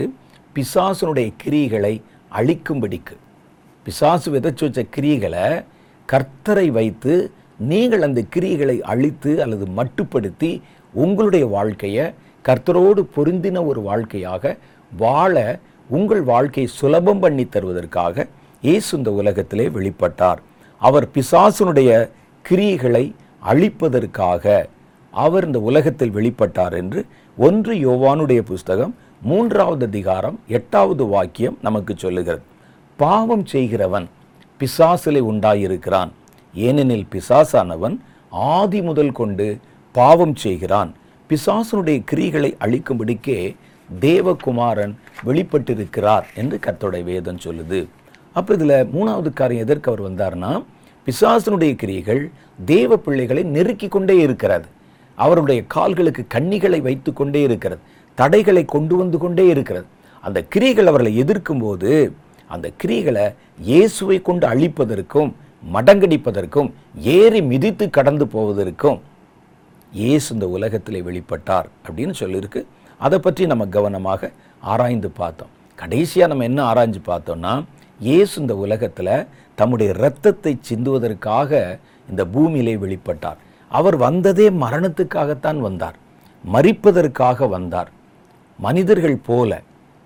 பிசாசனுடைய 0.55 1.29
கிரியைகளை 1.43 1.93
அழிக்கும்படிக்கு. 2.39 3.15
பிசாசு 3.85 4.27
விதைச்சு 4.31 4.63
வச்ச 4.67 4.81
கிரியைகளை 4.95 5.47
கர்த்தரை 6.11 6.67
வைத்து 6.77 7.13
நீங்கள் 7.69 8.05
அந்த 8.07 8.19
கிரியைகளை 8.33 8.77
அழித்து 8.91 9.31
அல்லது 9.43 9.65
மட்டுப்படுத்தி 9.79 10.51
உங்களுடைய 10.93 11.45
வாழ்க்கையை 11.55 12.05
கர்த்தரோடு 12.45 13.01
பொருந்தின 13.15 13.63
ஒரு 13.65 13.81
வாழ்க்கையாக 13.81 14.53
வாழ 14.91 15.35
உங்கள் 15.97 16.23
வாழ்க்கையை 16.31 16.69
சுலபம் 16.79 17.21
பண்ணி 17.23 17.45
தருவதற்காக 17.55 18.25
இயேசு 18.63 18.89
இந்த 18.97 19.11
உலகத்திலே 19.11 19.65
வெளிப்பட்டார். 19.77 20.39
அவர் 20.81 21.07
பிசாசுனுடைய 21.15 21.91
கிரியைகளை 22.45 23.03
அழிப்பதற்காக 23.51 24.45
அவர் 25.13 25.45
இந்த 25.45 25.59
உலகத்தில் 25.69 26.15
வெளிப்பட்டார் 26.17 26.75
என்று 26.81 27.01
ஒன்று 27.37 27.73
யோவானுடைய 27.87 28.41
புஸ்தகம் 28.51 28.93
மூன்றாவது 29.29 29.85
அதிகாரம் 29.85 30.37
எட்டாவது 30.57 31.03
வாக்கியம் 31.13 31.57
நமக்கு 31.61 31.93
சொல்லுகிறது. 32.03 32.43
பாவம் 32.99 33.45
செய்கிறவன் 33.53 34.07
பிசாசிலே 34.59 35.21
உண்டாயிருக்கிறான். 35.31 36.11
ஏனெனில் 36.53 37.07
பிசாசானவன் 37.11 37.99
ஆதி 38.29 38.81
முதல் 38.81 39.11
கொண்டு 39.11 39.57
பாவம் 39.91 40.35
செய்கிறான். 40.35 40.91
பிசாசனுடைய 41.29 41.97
கிரிகளை 42.11 42.51
அழிக்கும்படிக்கே 42.65 43.55
தேவகுமாரன் 43.99 44.93
வெளிப்பட்டிருக்கிறார் 45.25 46.25
என்று 46.35 46.57
கத்தோடைய 46.65 47.03
வேதம் 47.03 47.43
சொல்லுது. 47.43 47.87
அப்போ 48.33 48.53
இதில் 48.53 48.87
மூணாவது 48.95 49.33
காரியம் 49.33 49.65
எதற்கு 49.65 49.91
அவர் 49.91 50.03
வந்தார்னா 50.07 50.63
பிசாசனுடைய 51.07 51.75
கிரியைகள் 51.75 52.31
தேவ 52.65 52.97
பிள்ளைகளை 52.97 53.43
நெருக்கி 53.43 53.87
கொண்டே 53.87 54.17
இருக்கிறது. 54.17 54.67
அவருடைய 55.15 55.63
கால்களுக்கு 55.67 56.25
கண்ணிகளை 56.33 56.81
வைத்து 56.81 57.13
கொண்டே 57.13 57.41
இருக்கிறது. 57.41 57.81
தடைகளை 58.15 58.65
கொண்டு 58.65 58.95
வந்து 58.95 59.17
கொண்டே 59.17 59.47
இருக்கிறது. 59.47 59.85
அந்த 60.21 60.39
கிரிகள் 60.55 60.89
அவர்களை 60.91 61.17
எதிர்க்கும் 61.17 61.59
போது 61.59 61.91
அந்த 62.53 62.67
கிரிகளை 62.81 63.25
இயேசுவை 63.69 64.17
கொண்டு 64.29 64.45
அழிப்பதற்கும் 64.53 65.31
மடங்கடிப்பதற்கும் 65.75 66.69
ஏறி 67.17 67.39
மிதித்து 67.51 67.85
கடந்து 67.97 68.25
போவதற்கும் 68.33 68.99
இயேசு 70.01 70.27
இந்த 70.35 70.47
உலகத்தில் 70.55 71.05
வெளிப்பட்டார் 71.07 71.67
அப்படின்னு 71.85 72.13
சொல்லியிருக்கு. 72.21 72.61
அதை 73.05 73.17
பற்றி 73.19 73.45
நம்ம 73.51 73.65
கவனமாக 73.75 74.31
ஆராய்ந்து 74.71 75.09
பார்த்தோம். 75.21 75.51
கடைசியாக 75.81 76.29
நம்ம 76.31 76.45
என்ன 76.49 76.61
ஆராய்ஞ்சு 76.71 77.01
பார்த்தோம்னா 77.11 77.53
இயேசு 77.99 78.33
இந்த 78.41 78.55
உலகத்தில் 78.65 79.13
தம்முடைய 79.59 79.91
இரத்தத்தை 79.97 80.53
சிந்துவதற்காக 80.69 81.79
இந்த 82.09 82.23
பூமியிலே 82.33 82.75
வெளிப்பட்டார். 82.83 83.39
அவர் 83.71 83.97
வந்ததே 83.97 84.47
மரணத்துக்காகத்தான் 84.63 85.59
வந்தார். 85.67 85.97
மறிப்பதற்காக 86.43 87.47
வந்தார். 87.55 87.89
மனிதர்கள் 88.59 89.17
போல. 89.29 89.51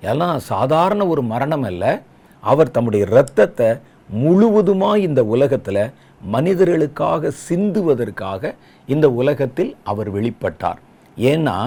எல்லாம் 0.01 0.39
சாதாரண 0.51 1.01
ஒரு 1.13 1.21
மரணம் 1.33 1.65
அல்ல. 1.69 1.83
அவர் 2.43 2.73
தம்முடைய 2.75 3.03
இரத்தத்தை 3.11 3.69
முழுவதுமாக 4.23 4.99
இந்த 5.07 5.21
உலகத்தில் 5.33 5.83
மனிதர்களுக்காக 6.35 7.31
சிந்துவதற்காக 7.47 8.53
இந்த 8.93 9.07
உலகத்தில் 9.21 9.71
அவர் 9.91 10.09
வெளிப்பட்டார். 10.15 10.79
ஏன்னா 11.17 11.57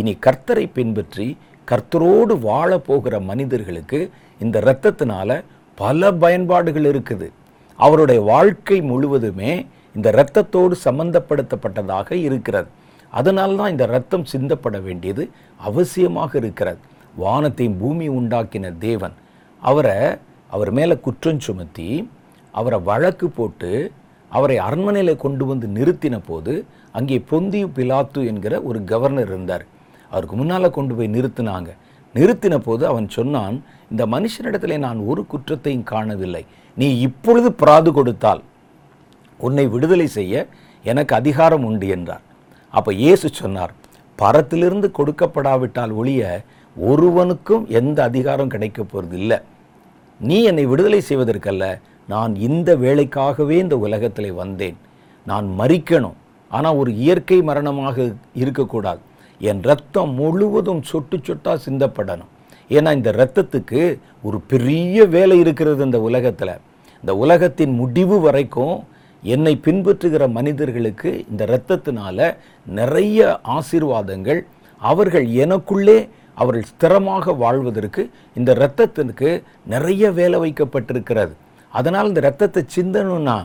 இனி 0.00 0.12
கர்த்தரை 0.26 0.64
பின்பற்றி 0.76 1.26
கர்த்தரோடு 1.68 2.34
வாழப்போகிற 2.48 3.14
மனிதர்களுக்கு 3.30 4.00
இந்த 4.40 4.56
இரத்தத்தினால 4.64 5.30
பல 5.78 6.10
பயன்பாடுகள் 6.22 6.86
இருக்குது. 6.92 7.28
அவருடைய 7.78 8.20
வாழ்க்கை 8.32 8.78
முழுவதுமே 8.90 9.52
இந்த 9.96 10.08
இரத்தத்தோடு 10.16 10.74
சம்பந்தப்படுத்தப்பட்டதாக 10.86 12.08
இருக்கிறது. 12.28 12.68
அதனால 13.12 13.56
தான் 13.60 13.72
இந்த 13.74 13.86
ரத்தம் 13.94 14.26
சிந்தப்பட 14.32 14.76
வேண்டியது 14.86 15.24
அவசியமாக 15.60 16.32
இருக்கிறது. 16.42 16.80
வானத்தையும் 17.22 17.78
பூமி 17.82 18.06
உண்டாக்கின 18.18 18.70
தேவன் 18.86 19.16
அவரை 19.68 19.96
அவர் 20.54 20.70
மேலே 20.78 20.94
குற்றம் 21.06 21.42
சுமத்தி 21.46 21.88
அவரை 22.54 22.78
வழக்கு 22.88 23.26
போட்டு 23.36 23.72
அவரை 24.30 24.56
அரண்மனையில் 24.66 25.22
கொண்டு 25.24 25.44
வந்து 25.50 25.66
நிறுத்தின 25.76 26.16
போது 26.28 26.52
அங்கே 26.98 27.16
பொந்தியு 27.30 27.66
பிலாத்து 27.76 28.20
என்கிற 28.30 28.54
ஒரு 28.68 28.78
கவர்னர் 28.90 29.30
இருந்தார். 29.32 29.64
அவருக்கு 30.12 30.36
முன்னால் 30.40 30.76
கொண்டு 30.76 30.92
போய் 30.96 31.14
நிறுத்தினாங்க. 31.16 31.70
நிறுத்தின 32.14 32.54
போது 32.66 32.82
அவன் 32.90 33.06
சொன்னான் 33.16 33.56
இந்த 33.92 34.02
மனுஷனிடத்தில் 34.14 34.82
நான் 34.86 35.00
ஒரு 35.10 35.22
குற்றத்தையும் 35.32 35.86
காணவில்லை. 35.92 36.42
நீ 36.76 36.88
இப்பொழுது 37.06 37.48
பிராது 37.60 37.90
கொடுத்தால் 37.98 38.42
உன்னை 39.46 39.64
விடுதலை 39.74 40.08
செய்ய 40.18 40.44
எனக்கு 40.84 41.12
அதிகாரம் 41.20 41.64
உண்டு 41.68 41.86
என்றார். 41.96 42.24
அப்போ 42.74 42.90
இயேசு 43.02 43.26
சொன்னார் 43.40 43.72
பரத்திலிருந்து 44.18 44.88
கொடுக்கப்படாவிட்டால் 44.98 45.92
ஒழிய 46.00 46.22
ஒருவனுக்கும் 46.76 47.64
எந்த 47.68 48.02
அதிகாரம் 48.02 48.48
கிடைக்க 48.48 48.82
போகிறது 48.82 49.18
இல்லை. 49.18 49.38
நீ 50.20 50.42
என்னை 50.42 50.66
விடுதலை 50.66 51.02
செய்வதற்கல்ல 51.08 51.80
நான் 52.06 52.36
இந்த 52.36 52.76
வேலைக்காகவே 52.76 53.50
இந்த 53.50 53.78
உலகத்தில் 53.78 54.32
வந்தேன். 54.32 54.76
நான் 55.26 55.54
மறிக்கணும் 55.58 56.18
ஆனால் 56.48 56.74
ஒரு 56.74 56.96
இயற்கை 56.96 57.42
மரணமாக 57.42 58.14
இருக்கக்கூடாது. 58.34 59.00
என் 59.40 59.62
ரத்தம் 59.62 60.14
முழுவதும் 60.14 60.82
சொட்டு 60.82 61.16
சொட்டாக 61.16 61.58
சிந்தப்படணும். 61.66 62.30
ஏன்னா 62.68 62.94
இந்த 62.94 63.10
ரத்தத்துக்கு 63.12 63.98
ஒரு 64.22 64.40
பெரிய 64.40 65.04
வேலை 65.04 65.38
இருக்கிறது 65.38 65.84
இந்த 65.84 66.00
உலகத்தில். 66.00 66.60
இந்த 67.00 67.16
உலகத்தின் 67.16 67.72
முடிவு 67.72 68.20
வரைக்கும் 68.20 68.84
என்னை 69.22 69.60
பின்பற்றுகிற 69.64 70.30
மனிதர்களுக்கு 70.30 71.24
இந்த 71.30 71.44
இரத்தத்தினால 71.44 72.36
நிறைய 72.66 73.40
ஆசீர்வாதங்கள். 73.44 74.40
அவர்கள் 74.78 75.26
எனக்குள்ளே 75.26 76.08
அவர்கள் 76.40 76.70
ஸ்திரமாக 76.72 77.34
வாழ்வதற்கு 77.36 78.02
இந்த 78.38 78.50
இரத்தத்திற்கு 78.60 79.30
நிறைய 79.66 80.10
வேலை 80.18 80.38
வைக்கப்பட்டிருக்கிறது. 80.44 81.32
அதனால் 81.72 82.08
இந்த 82.10 82.20
இரத்தத்தை 82.24 82.62
சிந்தனும்னா 82.76 83.36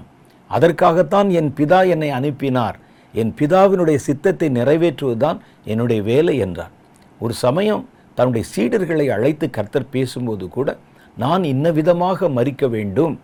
அதற்காகத்தான் 0.52 1.30
என் 1.40 1.52
பிதா 1.58 1.80
என்னை 1.94 2.10
அனுப்பினார். 2.10 2.78
என் 3.14 3.32
பிதாவினுடைய 3.40 3.98
சித்தத்தை 4.08 4.48
நிறைவேற்றுவதுதான் 4.50 5.38
என்னுடைய 5.64 6.02
வேலை 6.12 6.36
என்றார். 6.46 6.74
ஒரு 7.20 7.34
சமயம் 7.46 7.84
தன்னுடைய 8.18 8.44
சீடர்களை 8.56 9.06
அழைத்து 9.16 9.48
கர்த்தர் 9.50 9.94
பேசும்போது 9.96 10.46
கூட 10.48 10.70
நான் 11.18 11.44
இன்ன 11.44 11.66
விதமாக 11.72 12.30
மறிக்க 12.30 12.64
வேண்டும். 12.76 13.16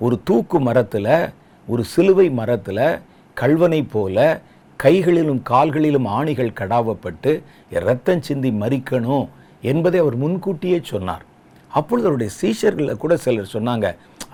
ஒரு 0.00 0.16
தூக்கு 0.24 0.58
மரத்தில் 0.60 1.14
ஒரு 1.68 1.82
சிலுவை 1.84 2.26
மரத்தில் 2.40 3.00
கல்வனை 3.36 3.80
போல 3.94 4.16
கைகளிலும் 4.84 5.42
கால்களிலும் 5.50 6.08
ஆணிகள் 6.18 6.56
கடாவப்பட்டு 6.60 7.32
இரத்தம் 7.76 8.24
சிந்தி 8.28 8.50
மறிக்கணும் 8.62 9.26
என்பதை 9.70 9.98
அவர் 10.02 10.16
முன்கூட்டியே 10.22 10.78
சொன்னார். 10.92 11.24
அப்பொழுது 11.78 12.06
அவருடைய 12.08 12.30
சீஷர்களில் 12.40 13.00
கூட 13.02 13.14
சிலர் 13.24 13.54
சொன்னாங்க 13.56 13.86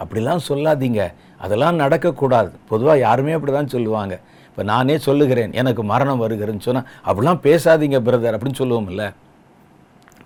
அப்படிலாம் 0.02 0.42
சொல்லாதீங்க 0.48 1.02
அதெல்லாம் 1.44 1.80
நடக்கக்கூடாது. 1.82 2.50
பொதுவாக 2.70 2.98
யாருமே 3.06 3.34
அப்படி 3.36 3.52
தான் 3.58 3.72
சொல்லுவாங்க. 3.74 4.14
இப்போ 4.50 4.62
நானே 4.70 4.96
சொல்லுகிறேன் 5.06 5.52
எனக்கு 5.60 5.82
மரணம் 5.92 6.22
வருகிறேன்னு 6.24 6.66
சொன்னால் 6.66 6.88
அப்படிலாம் 7.06 7.42
பேசாதீங்க 7.46 7.98
பிரதர் 8.06 8.36
அப்படின்னு 8.36 8.60
சொல்லுவோம்ல. 8.62 9.04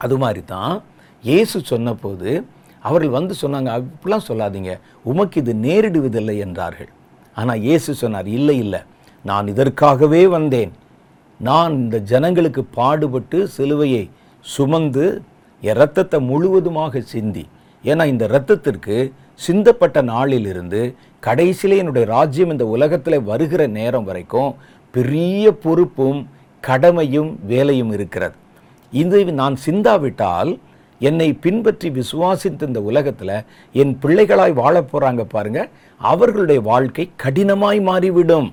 அது 0.05 0.17
மாதிரி 0.23 0.43
தான் 0.55 0.75
இயேசு 1.31 1.57
சொன்னபோது 1.73 2.31
அவர்கள் 2.89 3.17
வந்து 3.19 3.35
சொன்னாங்க 3.43 3.71
அப்படிலாம் 3.79 4.29
சொல்லாதீங்க 4.31 4.73
உமக்கு 5.11 5.37
இது 5.43 5.53
நேரிடுவதில்லை 5.67 6.37
என்றார்கள். 6.47 6.91
ஆனால் 7.37 7.61
இயேசு 7.67 7.91
சொன்னார் 8.03 8.31
இல்லை 8.39 8.57
இல்லை. 8.65 8.81
நான் 9.25 9.47
இதற்காகவே 9.49 10.27
வந்தேன். 10.27 10.73
நான் 11.41 11.73
இந்த 11.77 11.99
ஜனங்களுக்கு 11.99 12.65
பாடுபட்டு 12.65 13.49
சிலுவையை 13.57 14.11
சுமந்து 14.45 15.07
என் 15.63 15.75
இரத்தத்தை 15.75 16.21
முழுவதுமாக 16.21 17.01
சிந்தி. 17.01 17.45
ஏன்னா 17.85 18.05
இந்த 18.07 18.25
இரத்தத்திற்கு 18.33 18.97
சிந்தப்பட்ட 19.47 20.03
நாளிலிருந்து 20.03 20.95
கடைசியிலே 21.27 21.77
என்னுடைய 21.83 22.07
ராஜ்யம் 22.17 22.51
இந்த 22.51 22.67
உலகத்தில் 22.67 23.27
வருகிற 23.31 23.67
நேரம் 23.67 24.05
வரைக்கும் 24.05 24.55
பெரிய 24.91 25.53
பொறுப்பும் 25.65 26.21
கடமையும் 26.61 27.31
வேலையும் 27.47 27.93
இருக்கிறது. 27.93 28.37
இது 28.93 29.19
நான் 29.41 29.57
சிந்தாவிட்டால் 29.67 30.51
என்னை 31.01 31.29
பின்பற்றி 31.45 31.89
விசுவாசித்த 31.91 32.67
இந்த 32.71 32.83
உலகத்தில் 32.83 33.37
என் 33.73 33.95
பிள்ளைகளாய் 34.03 34.53
வாழப் 34.53 34.91
போகிறாங்க 34.91 35.23
பாருங்க. 35.35 35.61
அவர்களுடைய 36.01 36.61
வாழ்க்கை 36.61 37.11
கடினமாய் 37.23 37.81
மாறிவிடும். 37.91 38.49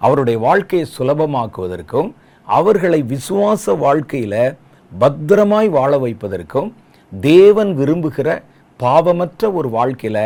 அவருடைய 0.00 0.38
வாழ்க்கையை 0.46 0.86
சுலபமாக்குவதற்கும் 0.96 2.10
அவர்களை 2.48 3.00
விசுவாச 3.12 3.74
வாழ்க்கையில் 3.84 4.42
பத்திரமாய் 4.92 5.68
வாழ 5.78 5.92
வைப்பதற்கும் 5.98 6.68
தேவன் 7.12 7.72
விரும்புகிற 7.80 8.28
பாவமற்ற 8.80 9.50
ஒரு 9.58 9.68
வாழ்க்கையில் 9.78 10.22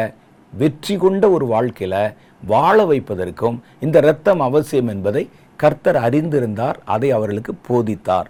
வெற்றி 0.53 0.95
கொண்ட 0.97 1.25
ஒரு 1.37 1.47
வாழ்க்கையில் 1.55 2.15
வாழ 2.53 2.77
வைப்பதற்கும் 2.91 3.57
இந்த 3.85 3.97
இரத்தம் 4.05 4.41
அவசியம் 4.49 4.91
என்பதை 4.95 5.23
கர்த்தர் 5.57 5.99
அறிந்திருந்தார் 6.07 6.79
அதை 6.95 7.09
அவர்களுக்கு 7.17 7.53
போதித்தார். 7.69 8.29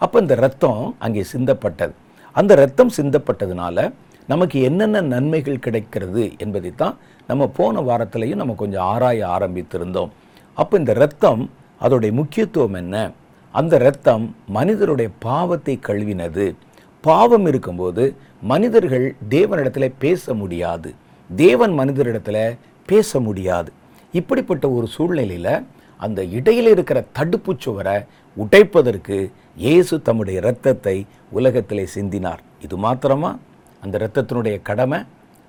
அப்போ 0.00 0.16
இந்த 0.24 0.34
ரத்தம் 0.44 0.80
அங்கே 1.04 1.22
சிந்தப்பட்டது. 1.32 1.94
அந்த 2.36 2.52
ரத்தம் 2.62 2.92
சிந்தப்பட்டதுனால 2.96 3.86
நமக்கு 4.32 4.58
என்னென்ன 4.68 5.02
நன்மைகள் 5.14 5.64
கிடைக்கிறது 5.64 6.24
என்பதை 6.42 6.70
தான் 6.82 6.94
நம்ம 7.28 7.46
போன 7.58 7.80
வாரத்திலையும் 7.80 8.40
நம்ம 8.42 8.54
கொஞ்சம் 8.62 8.86
ஆராய 8.92 9.26
ஆரம்பித்திருந்தோம். 9.36 10.12
அப்போ 10.54 10.78
இந்த 10.78 10.92
ரத்தம் 10.92 11.50
அதோடைய 11.80 12.10
முக்கியத்துவம் 12.10 12.72
என்ன? 12.72 13.10
அந்த 13.52 13.78
ரத்தம் 13.78 14.36
மனிதருடைய 14.46 15.10
பாவத்தை 15.18 15.78
கழுவினது. 15.82 16.54
பாவம் 17.00 17.46
இருக்கும்போது 17.46 18.14
மனிதர்கள் 18.42 19.14
தேவனிடத்தில் 19.30 19.94
பேச 19.98 20.34
முடியாது. 20.34 20.94
தேவன் 21.36 21.78
மனிதரிடத்தில் 21.78 22.58
பேச 22.86 23.20
முடியாது. 23.20 23.72
இப்படிப்பட்ட 24.12 24.70
ஒரு 24.70 24.86
சூழ்நிலையில் 24.86 25.64
அந்த 25.96 26.24
இடையில் 26.24 26.66
இருக்கிற 26.66 27.04
தடுப்பு 27.12 27.54
சுவரை 27.58 28.02
உடைப்பதற்கு 28.36 29.30
இயேசு 29.56 30.02
தம்முடைய 30.02 30.40
இரத்தத்தை 30.40 31.06
உலகத்திலே 31.30 31.86
சிந்தினார். 31.94 32.42
இது 32.62 32.76
மாத்திரமா? 32.76 33.38
அந்த 33.80 33.98
இரத்தத்தினுடைய 33.98 34.62
கடமை? 34.62 34.98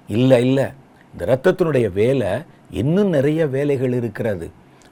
இல்லை 0.08 0.46
இல்லை. 0.46 0.66
இந்த 1.14 1.24
இரத்தத்தினுடைய 1.26 1.94
வேலை 1.94 2.28
இன்னும் 2.72 3.10
நிறைய 3.10 3.48
வேலைகள் 3.48 3.94
இருக்கிறது. 3.94 4.50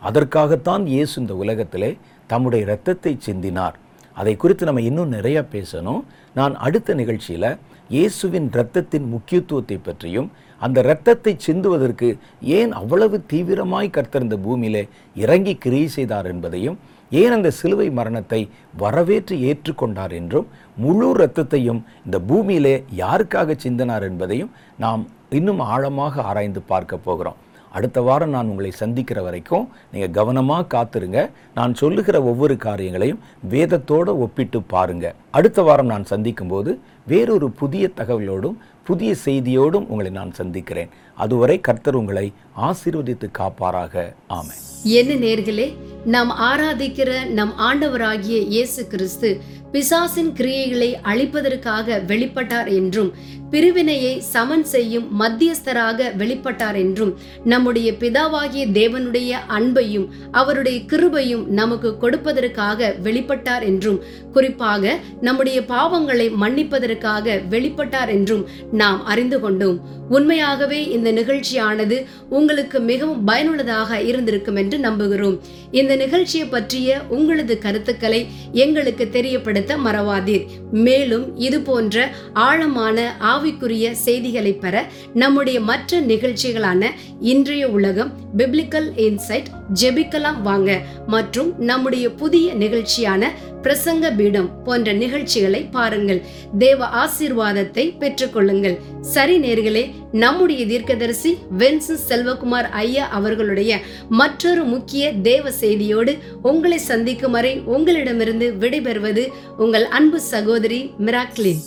அதற்காகத்தான் 0.10 0.84
இயேசு 0.94 1.14
இந்த 1.22 1.34
உலகத்திலே 1.44 1.92
தம்முடைய 2.32 2.66
இரத்தத்தை 2.68 3.14
சிந்தினார். 3.28 3.76
அதை 4.18 4.34
குறித்து 4.42 4.64
நம்ம 4.68 4.82
இன்னும் 4.90 5.14
நிறைய 5.18 5.40
பேசணும். 5.54 6.02
நான் 6.40 6.54
அடுத்த 6.66 6.94
நிகழ்ச்சியில் 7.02 7.50
இயேசுவின் 7.94 8.48
இரத்தத்தின் 8.56 9.06
முக்கியத்துவத்தை 9.14 9.78
பற்றியும் 9.88 10.28
அந்த 10.62 10.78
இரத்தத்தை 10.86 11.34
சிந்துவதற்கு 11.46 12.10
ஏன் 12.58 12.72
அவ்வளவு 12.80 13.18
தீவிரமாய் 13.32 13.94
கர்த்தர் 13.96 14.26
இந்த 14.28 14.38
பூமியிலே 14.46 14.84
இறங்கி 15.24 15.54
கிரியை 15.64 15.88
செய்தார் 15.98 16.30
என்பதையும் 16.34 16.78
ஏன் 17.12 17.34
அந்த 17.38 17.50
சிலுவை 17.60 17.88
மரணத்தை 17.98 18.40
வரவேற்று 18.84 19.36
ஏற்றுக்கொண்டார் 19.50 20.14
என்றும் 20.20 20.48
முழு 20.84 21.08
இரத்தத்தையும் 21.18 21.82
இந்த 22.06 22.20
பூமியிலே 22.30 22.76
யாருக்காக 23.04 23.56
சிந்தினார் 23.66 24.06
என்பதையும் 24.10 24.54
நாம் 24.84 25.04
இன்னும் 25.40 25.62
ஆழமாக 25.74 26.22
ஆராய்ந்து 26.30 26.64
பார்க்க 26.72 27.06
போகிறோம். 27.08 27.38
அடுத்த 27.78 28.02
வாரம் 28.08 28.34
நான் 28.36 28.50
உங்களை 28.52 28.72
சந்திக்கிற 28.82 29.20
வரைக்கும் 29.28 29.66
நீங்கள் 29.94 30.16
கவனமாக 30.18 30.70
காத்துருங்க. 30.74 31.22
நான் 31.58 31.74
சொல்லுகிற 31.82 32.18
ஒவ்வொரு 32.32 32.58
காரியங்களையும் 32.68 33.22
வேதத்தோடு 33.54 34.14
ஒப்பிட்டு 34.26 34.62
பாருங்க. 34.74 35.06
அடுத்த 35.38 35.62
வாரம் 35.70 35.92
நான் 35.94 36.12
சந்திக்கும் 36.14 36.54
போது 36.54 36.74
வேறொரு 37.12 37.48
புதிய 37.62 37.86
தகவலோடும் 38.00 38.60
புதிய 38.90 39.12
செய்தியோடும் 39.26 39.88
உங்களை 39.92 40.12
நான் 40.20 40.32
சந்திக்கிறேன். 40.40 40.92
அதுவரை 41.24 41.58
கர்த்தர் 41.68 41.98
உங்களை 42.02 42.26
ஆசீர்வதித்து 42.70 43.28
காப்பாராக. 43.40 44.06
ஆமை 44.38 44.56
என்ன 45.00 45.12
நேர்களே 45.26 45.68
நாம் 46.16 46.32
ஆராதிக்கிற 46.50 47.12
நம் 47.40 47.54
ஆண்டவராகிய 47.68 48.38
இயேசு 48.54 48.82
கிறிஸ்து 48.94 49.30
பிசாசின் 49.74 50.32
கிரியைகளை 50.40 50.90
அழிப்பதற்காக 51.12 51.98
வெளிப்பட்டார் 52.10 52.70
என்றும் 52.80 53.12
பிரிவினையை 53.54 54.14
சமன் 54.34 54.64
செய்யும் 54.64 55.08
மத்தியஸ்தராக 55.20 56.08
வெளிப்பட்டார் 56.18 56.78
என்றும் 56.84 57.12
நம்முடைய 57.44 57.90
பிதாவாகிய 57.92 58.64
தேவனுடைய 58.80 59.32
அன்பையும் 59.58 60.08
அவருடைய 60.32 60.78
கிருபையும் 60.92 61.44
நமக்கு 61.60 61.90
கொடுப்பதற்காக 62.02 62.90
வெளிப்பட்டார் 63.04 63.66
என்றும் 63.72 64.00
குறிப்பாக 64.34 64.94
நம்முடைய 65.22 65.60
பாவங்களை 65.74 66.28
மன்னிப்பதற்காக 66.44 67.36
வெளிப்பட்டார் 67.50 68.10
என்றும் 68.10 68.46
நாம் 68.72 69.06
அறிந்து 69.06 69.40
கொண்டோம். 69.40 69.78
உண்மையாகவே 70.10 70.80
இந்த 70.96 71.10
நிகழ்ச்சியானது 71.12 71.98
உங்களுக்கு 72.30 72.80
மிகவும் 72.80 73.24
பயனுள்ளதாக 73.24 74.02
இருந்திருக்கும் 74.02 74.56
என்று 74.56 74.78
நம்புகிறோம். 74.78 75.38
இந்த 75.72 75.94
நிகழ்ச்சியை 75.96 76.48
பற்றிய 76.48 77.00
உங்களது 77.10 77.58
கருத்துக்களை 77.58 78.22
எங்களுக்கு 78.66 79.10
தெரியப்படுத்த 79.10 79.78
மறவாதீர். 79.86 80.46
மேலும் 80.88 81.26
இது 81.38 81.60
போன்ற 81.62 82.10
ஆழமான 82.48 82.98
ஆவ 83.32 83.42
ஆவிக்குரிய 83.44 83.86
செய்திகளை 84.06 84.52
பெற 84.54 84.76
நம்முடைய 85.22 85.58
மற்ற 85.70 86.00
நிகழ்ச்சிகளான 86.12 86.92
இன்றைய 87.32 87.64
உலகம் 87.78 88.12
பிப்ளிக்கல் 88.38 88.88
இன்சைட் 89.06 89.50
ஜெபிக்கலாம் 89.82 90.40
வாங்க 90.42 90.70
மற்றும் 91.08 91.50
நம்முடைய 91.70 92.06
புதிய 92.22 92.54
நிகழ்ச்சியான 92.54 93.32
பிரசங்க 93.66 94.06
பீடம் 94.16 94.48
போன்ற 94.64 94.94
நிகழ்ச்சிகளை 95.02 95.62
பாருங்கள். 95.76 96.22
தேவ 96.64 96.88
ஆசீர்வாதத்தை 97.04 97.86
பெற்றுக்கொள்ளுங்கள். 98.02 98.78
சரி 99.14 99.36
நேர்களே 99.46 99.84
நம்முடைய 100.24 100.64
தீர்க்கதரிசி 100.72 101.32
வென்சு 101.62 101.96
செல்வகுமார் 102.10 102.70
ஐயா 102.86 103.06
அவர்களுடைய 103.20 103.80
மற்றொரு 104.22 104.66
முக்கிய 104.74 105.14
தேவ 105.30 105.52
செய்தியோடு 105.62 106.16
உங்களை 106.52 106.82
சந்திக்கும் 106.90 107.32
வரை 107.32 107.54
உங்களிடமிருந்து 107.76 108.50
விடைபெறுவது 108.64 109.26
உங்கள் 109.58 109.88
அன்பு 110.00 110.22
சகோதரி 110.34 110.82
மிராக்லின். 111.00 111.64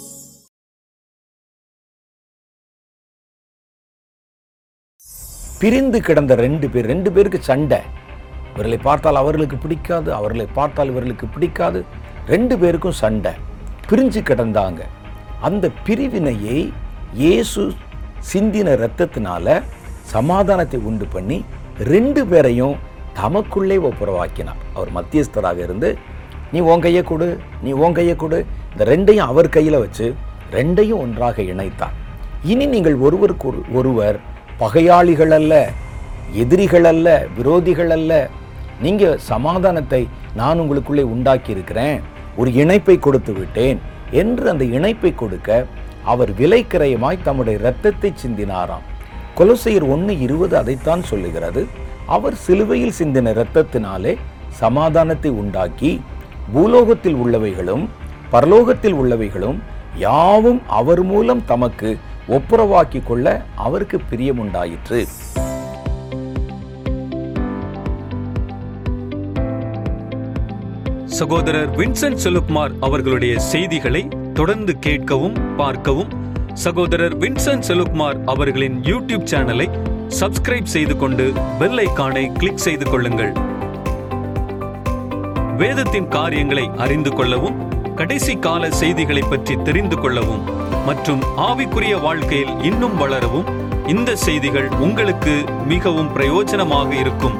பிரிந்து 5.58 6.00
கிடந்த 6.00 6.34
ரெண்டு 6.34 6.68
பேர் 6.68 6.86
ரெண்டு 6.86 7.12
பேருக்கு 7.12 7.42
சண்டை. 7.42 7.78
இவர்களை 8.48 8.78
பார்த்தால் 8.78 9.14
அவர்களுக்கு 9.14 9.56
பிடிக்காது 9.56 10.14
அவர்களை 10.14 10.46
பார்த்தால் 10.54 10.88
இவர்களுக்கு 10.88 11.26
பிடிக்காது. 11.26 11.84
ரெண்டு 12.28 12.58
பேருக்கும் 12.58 12.92
சண்டை. 12.92 13.32
பிரிஞ்சு 13.88 14.22
கிடந்தாங்க. 14.22 14.80
அந்த 15.40 15.70
பிரிவினையை 15.84 16.72
இயேசு 17.14 17.72
சிந்தின 18.32 18.90
இரத்தத்தினால 18.92 19.62
சமாதானத்தை 20.02 20.80
உண்டு 20.80 21.06
பண்ணி 21.06 21.44
ரெண்டு 21.78 22.26
பேரையும் 22.26 22.76
தமக்குள்ளே 23.12 23.76
ஒப்புரவாக்கினார். 23.76 24.60
அவர் 24.74 24.88
மத்தியஸ்தராக 24.94 25.56
இருந்து 25.56 25.98
நீ 26.52 26.58
உன் 26.58 26.80
கையை 26.80 27.02
கொடு 27.02 27.40
நீ 27.62 27.72
உன் 27.72 27.92
கையை 27.92 28.16
கொடு. 28.16 28.46
இந்த 28.70 28.96
ரெண்டையும் 28.96 29.26
அவர் 29.26 29.48
கையில் 29.48 29.78
வச்சு 29.78 30.14
ரெண்டையும் 30.52 30.96
ஒன்றாக 30.96 31.42
இணைத்தார். 31.42 31.92
இனி 32.44 32.66
நீங்கள் 32.66 32.94
ஒருவருக்கு 32.94 33.52
ஒரு- 33.52 33.72
ஒருவர் 33.72 34.34
பகையாளிகள் 34.60 35.32
அல்ல 35.38 35.54
எதிரிகள் 36.42 36.86
அல்ல 36.90 37.08
விரோதிகள் 37.38 37.92
அல்ல 37.96 38.12
நீங்கள் 38.84 39.18
சமாதானத்தை 39.30 40.00
நான் 40.40 40.60
உங்களுக்குள்ளே 40.60 41.04
உண்டாக்கி 41.14 41.50
இருக்கிறேன் 41.50 41.98
ஒரு 42.36 42.50
இணைப்பை 42.52 42.96
கொடுத்து 42.98 43.32
விட்டேன் 43.32 43.78
என்று 44.20 44.44
அந்த 44.52 44.64
இணைப்பை 44.78 45.14
கொடுக்க 45.14 45.66
அவர் 46.12 46.30
விலைக்கிரயமாய் 46.40 47.22
தம்முடைய 47.22 47.58
இரத்தத்தை 47.58 48.10
சிந்தினாராம். 48.22 48.84
கொலசையர் 49.34 49.86
ஒன்று 49.94 50.12
இருபது 50.18 50.54
அதைத்தான் 50.56 51.02
சொல்லுகிறது. 51.02 51.62
அவர் 52.16 52.34
சிலுவையில் 52.34 52.98
சிந்தின 52.98 53.32
இரத்தத்தினாலே 53.36 54.12
சமாதானத்தை 54.62 55.30
உண்டாக்கி 55.42 55.90
பூலோகத்தில் 56.52 57.16
உள்ளவைகளும் 57.22 57.84
பரலோகத்தில் 58.32 58.96
உள்ளவைகளும் 59.00 59.58
யாவும் 59.98 60.60
அவர் 60.78 61.02
மூலம் 61.02 61.42
தமக்கு 61.44 61.90
ஒப்புரவாக்கி 62.34 63.00
கொள்ள 63.04 63.44
அவருக்கு 63.54 64.00
பிரியமுண்டாயிற்று. 64.10 65.06
சகோதரர் 71.04 71.70
வின்சென்ட் 71.76 72.22
செலுக்குமார் 72.24 72.72
அவர்களுடைய 72.80 73.38
செய்திகளை 73.38 74.08
தொடர்ந்து 74.34 74.76
கேட்கவும் 74.86 75.56
பார்க்கவும் 75.56 76.10
சகோதரர் 76.54 77.18
வின்சென்ட் 77.18 77.66
செலுக்குமார் 77.68 78.24
அவர்களின் 78.24 78.80
யூடியூப் 78.80 79.28
சேனலை 79.32 79.68
சப்ஸ்கிரைப் 80.20 80.72
செய்து 80.74 80.96
கொண்டு 80.96 81.32
பெல் 81.58 81.78
ஐக்கானை 81.86 82.32
கிளிக் 82.32 82.64
செய்து 82.66 82.90
கொள்ளுங்கள். 82.90 83.32
வேதத்தின் 85.56 86.08
காரியங்களை 86.08 86.70
அறிந்து 86.76 87.12
கொள்ளவும் 87.12 87.58
கடைசி 87.94 88.36
கால 88.36 88.70
செய்திகளை 88.70 89.22
பற்றி 89.22 89.56
தெரிந்து 89.62 89.98
கொள்ளவும். 89.98 90.74
மற்றும் 90.86 91.22
ஆவிக்குரிய 91.36 92.00
வாழ்க்கையில் 92.00 92.62
இன்னும் 92.62 92.96
வளரவும் 92.96 93.48
இந்த 93.86 94.16
செய்திகள் 94.16 94.68
உங்களுக்கு 94.68 95.44
மிகவும் 95.66 96.10
பிரயோஜனமாக 96.16 96.90
இருக்கும். 96.92 97.36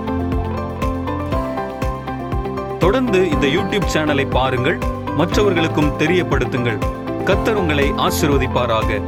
தொடர்ந்து 2.79 3.21
இந்த 3.31 3.47
யூடியூப் 3.47 3.89
சேனலை 3.95 4.31
பாருங்கள் 4.31 4.79
மற்றவர்களுக்கும் 5.17 5.93
தெரியப்படுத்துங்கள். 5.99 6.81
கத்தர் 7.25 7.61
உங்களை 7.63 7.93
ஆசிர்வதிப்பாராக. 8.07 9.01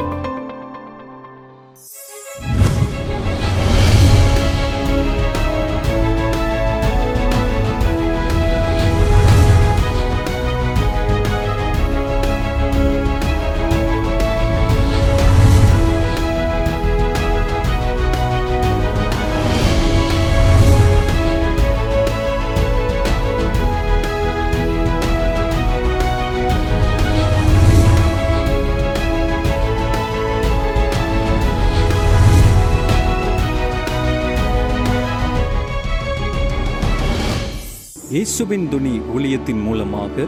இயேசுவின் 38.38 38.68
துணி 38.72 38.90
ஊழியத்தின் 39.14 39.62
மூலமாக 39.66 40.24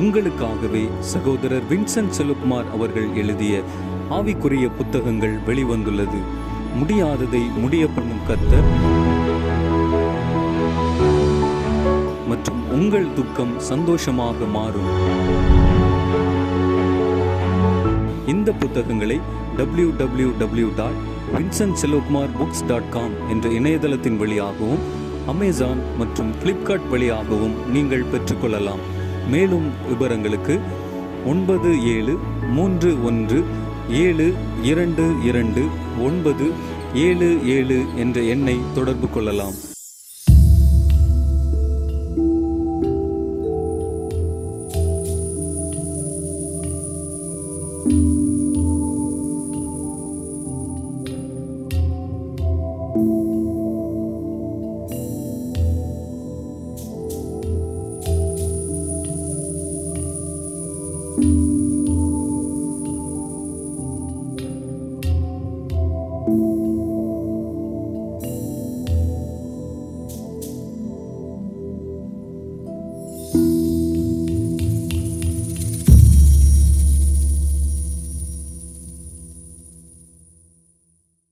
உங்களுக்காகவே 0.00 0.82
சகோதரர் 1.10 1.62
வின்சென்ட் 1.70 2.16
செலுக்குமார் 2.16 2.66
அவர்கள் 2.74 3.06
எழுதிய 3.20 3.62
ஆவிக்குரிய 4.16 4.66
புத்தகங்கள் 4.78 5.36
வெளிவந்துள்ளது. 5.46 6.18
முடியாததை 6.80 7.40
முடிய 7.62 7.84
பண்ணும் 7.94 8.24
கத்தர் 8.28 8.68
மற்றும் 12.30 12.60
உங்கள் 12.78 13.08
துக்கம் 13.18 13.54
சந்தோஷமாக 13.70 14.48
மாறும். 14.56 14.90
இந்த 18.34 18.52
புத்தகங்களை 18.64 19.18
W 19.60 19.88
W 20.02 20.28
W 20.42 20.68
dot 20.80 21.00
Vincent 21.38 21.80
Selokumar 21.84 22.36
books 22.40 22.66
dot 22.72 22.92
com 22.96 23.16
என்ற 23.34 23.48
இணையதளத்தின் 23.60 24.20
வழியாகவும் 24.24 24.84
அமேசான் 25.32 25.80
மற்றும் 25.98 26.30
ஃப்ளிப்கார்ட் 26.38 26.88
வழியாகவும் 26.92 27.54
நீங்கள் 27.74 28.10
பெற்றுக்கொள்ளலாம். 28.12 28.82
மேலும் 29.32 29.68
விவரங்களுக்கு 29.88 30.54
ஒன்பது 31.32 31.70
ஏழு 31.96 32.14
மூன்று 32.56 32.90
ஒன்று 33.04 33.38
ஏழு 34.04 34.26
இரண்டு 34.72 35.06
இரண்டு 35.24 35.62
ஒன்பது 36.08 36.48
ஏழு 37.06 37.30
ஏழு 37.56 37.78
என்ற 37.96 38.20
எண்ணை 38.34 38.56
தொடர்பு 38.74 39.08
கொள்ளலாம். 39.14 39.56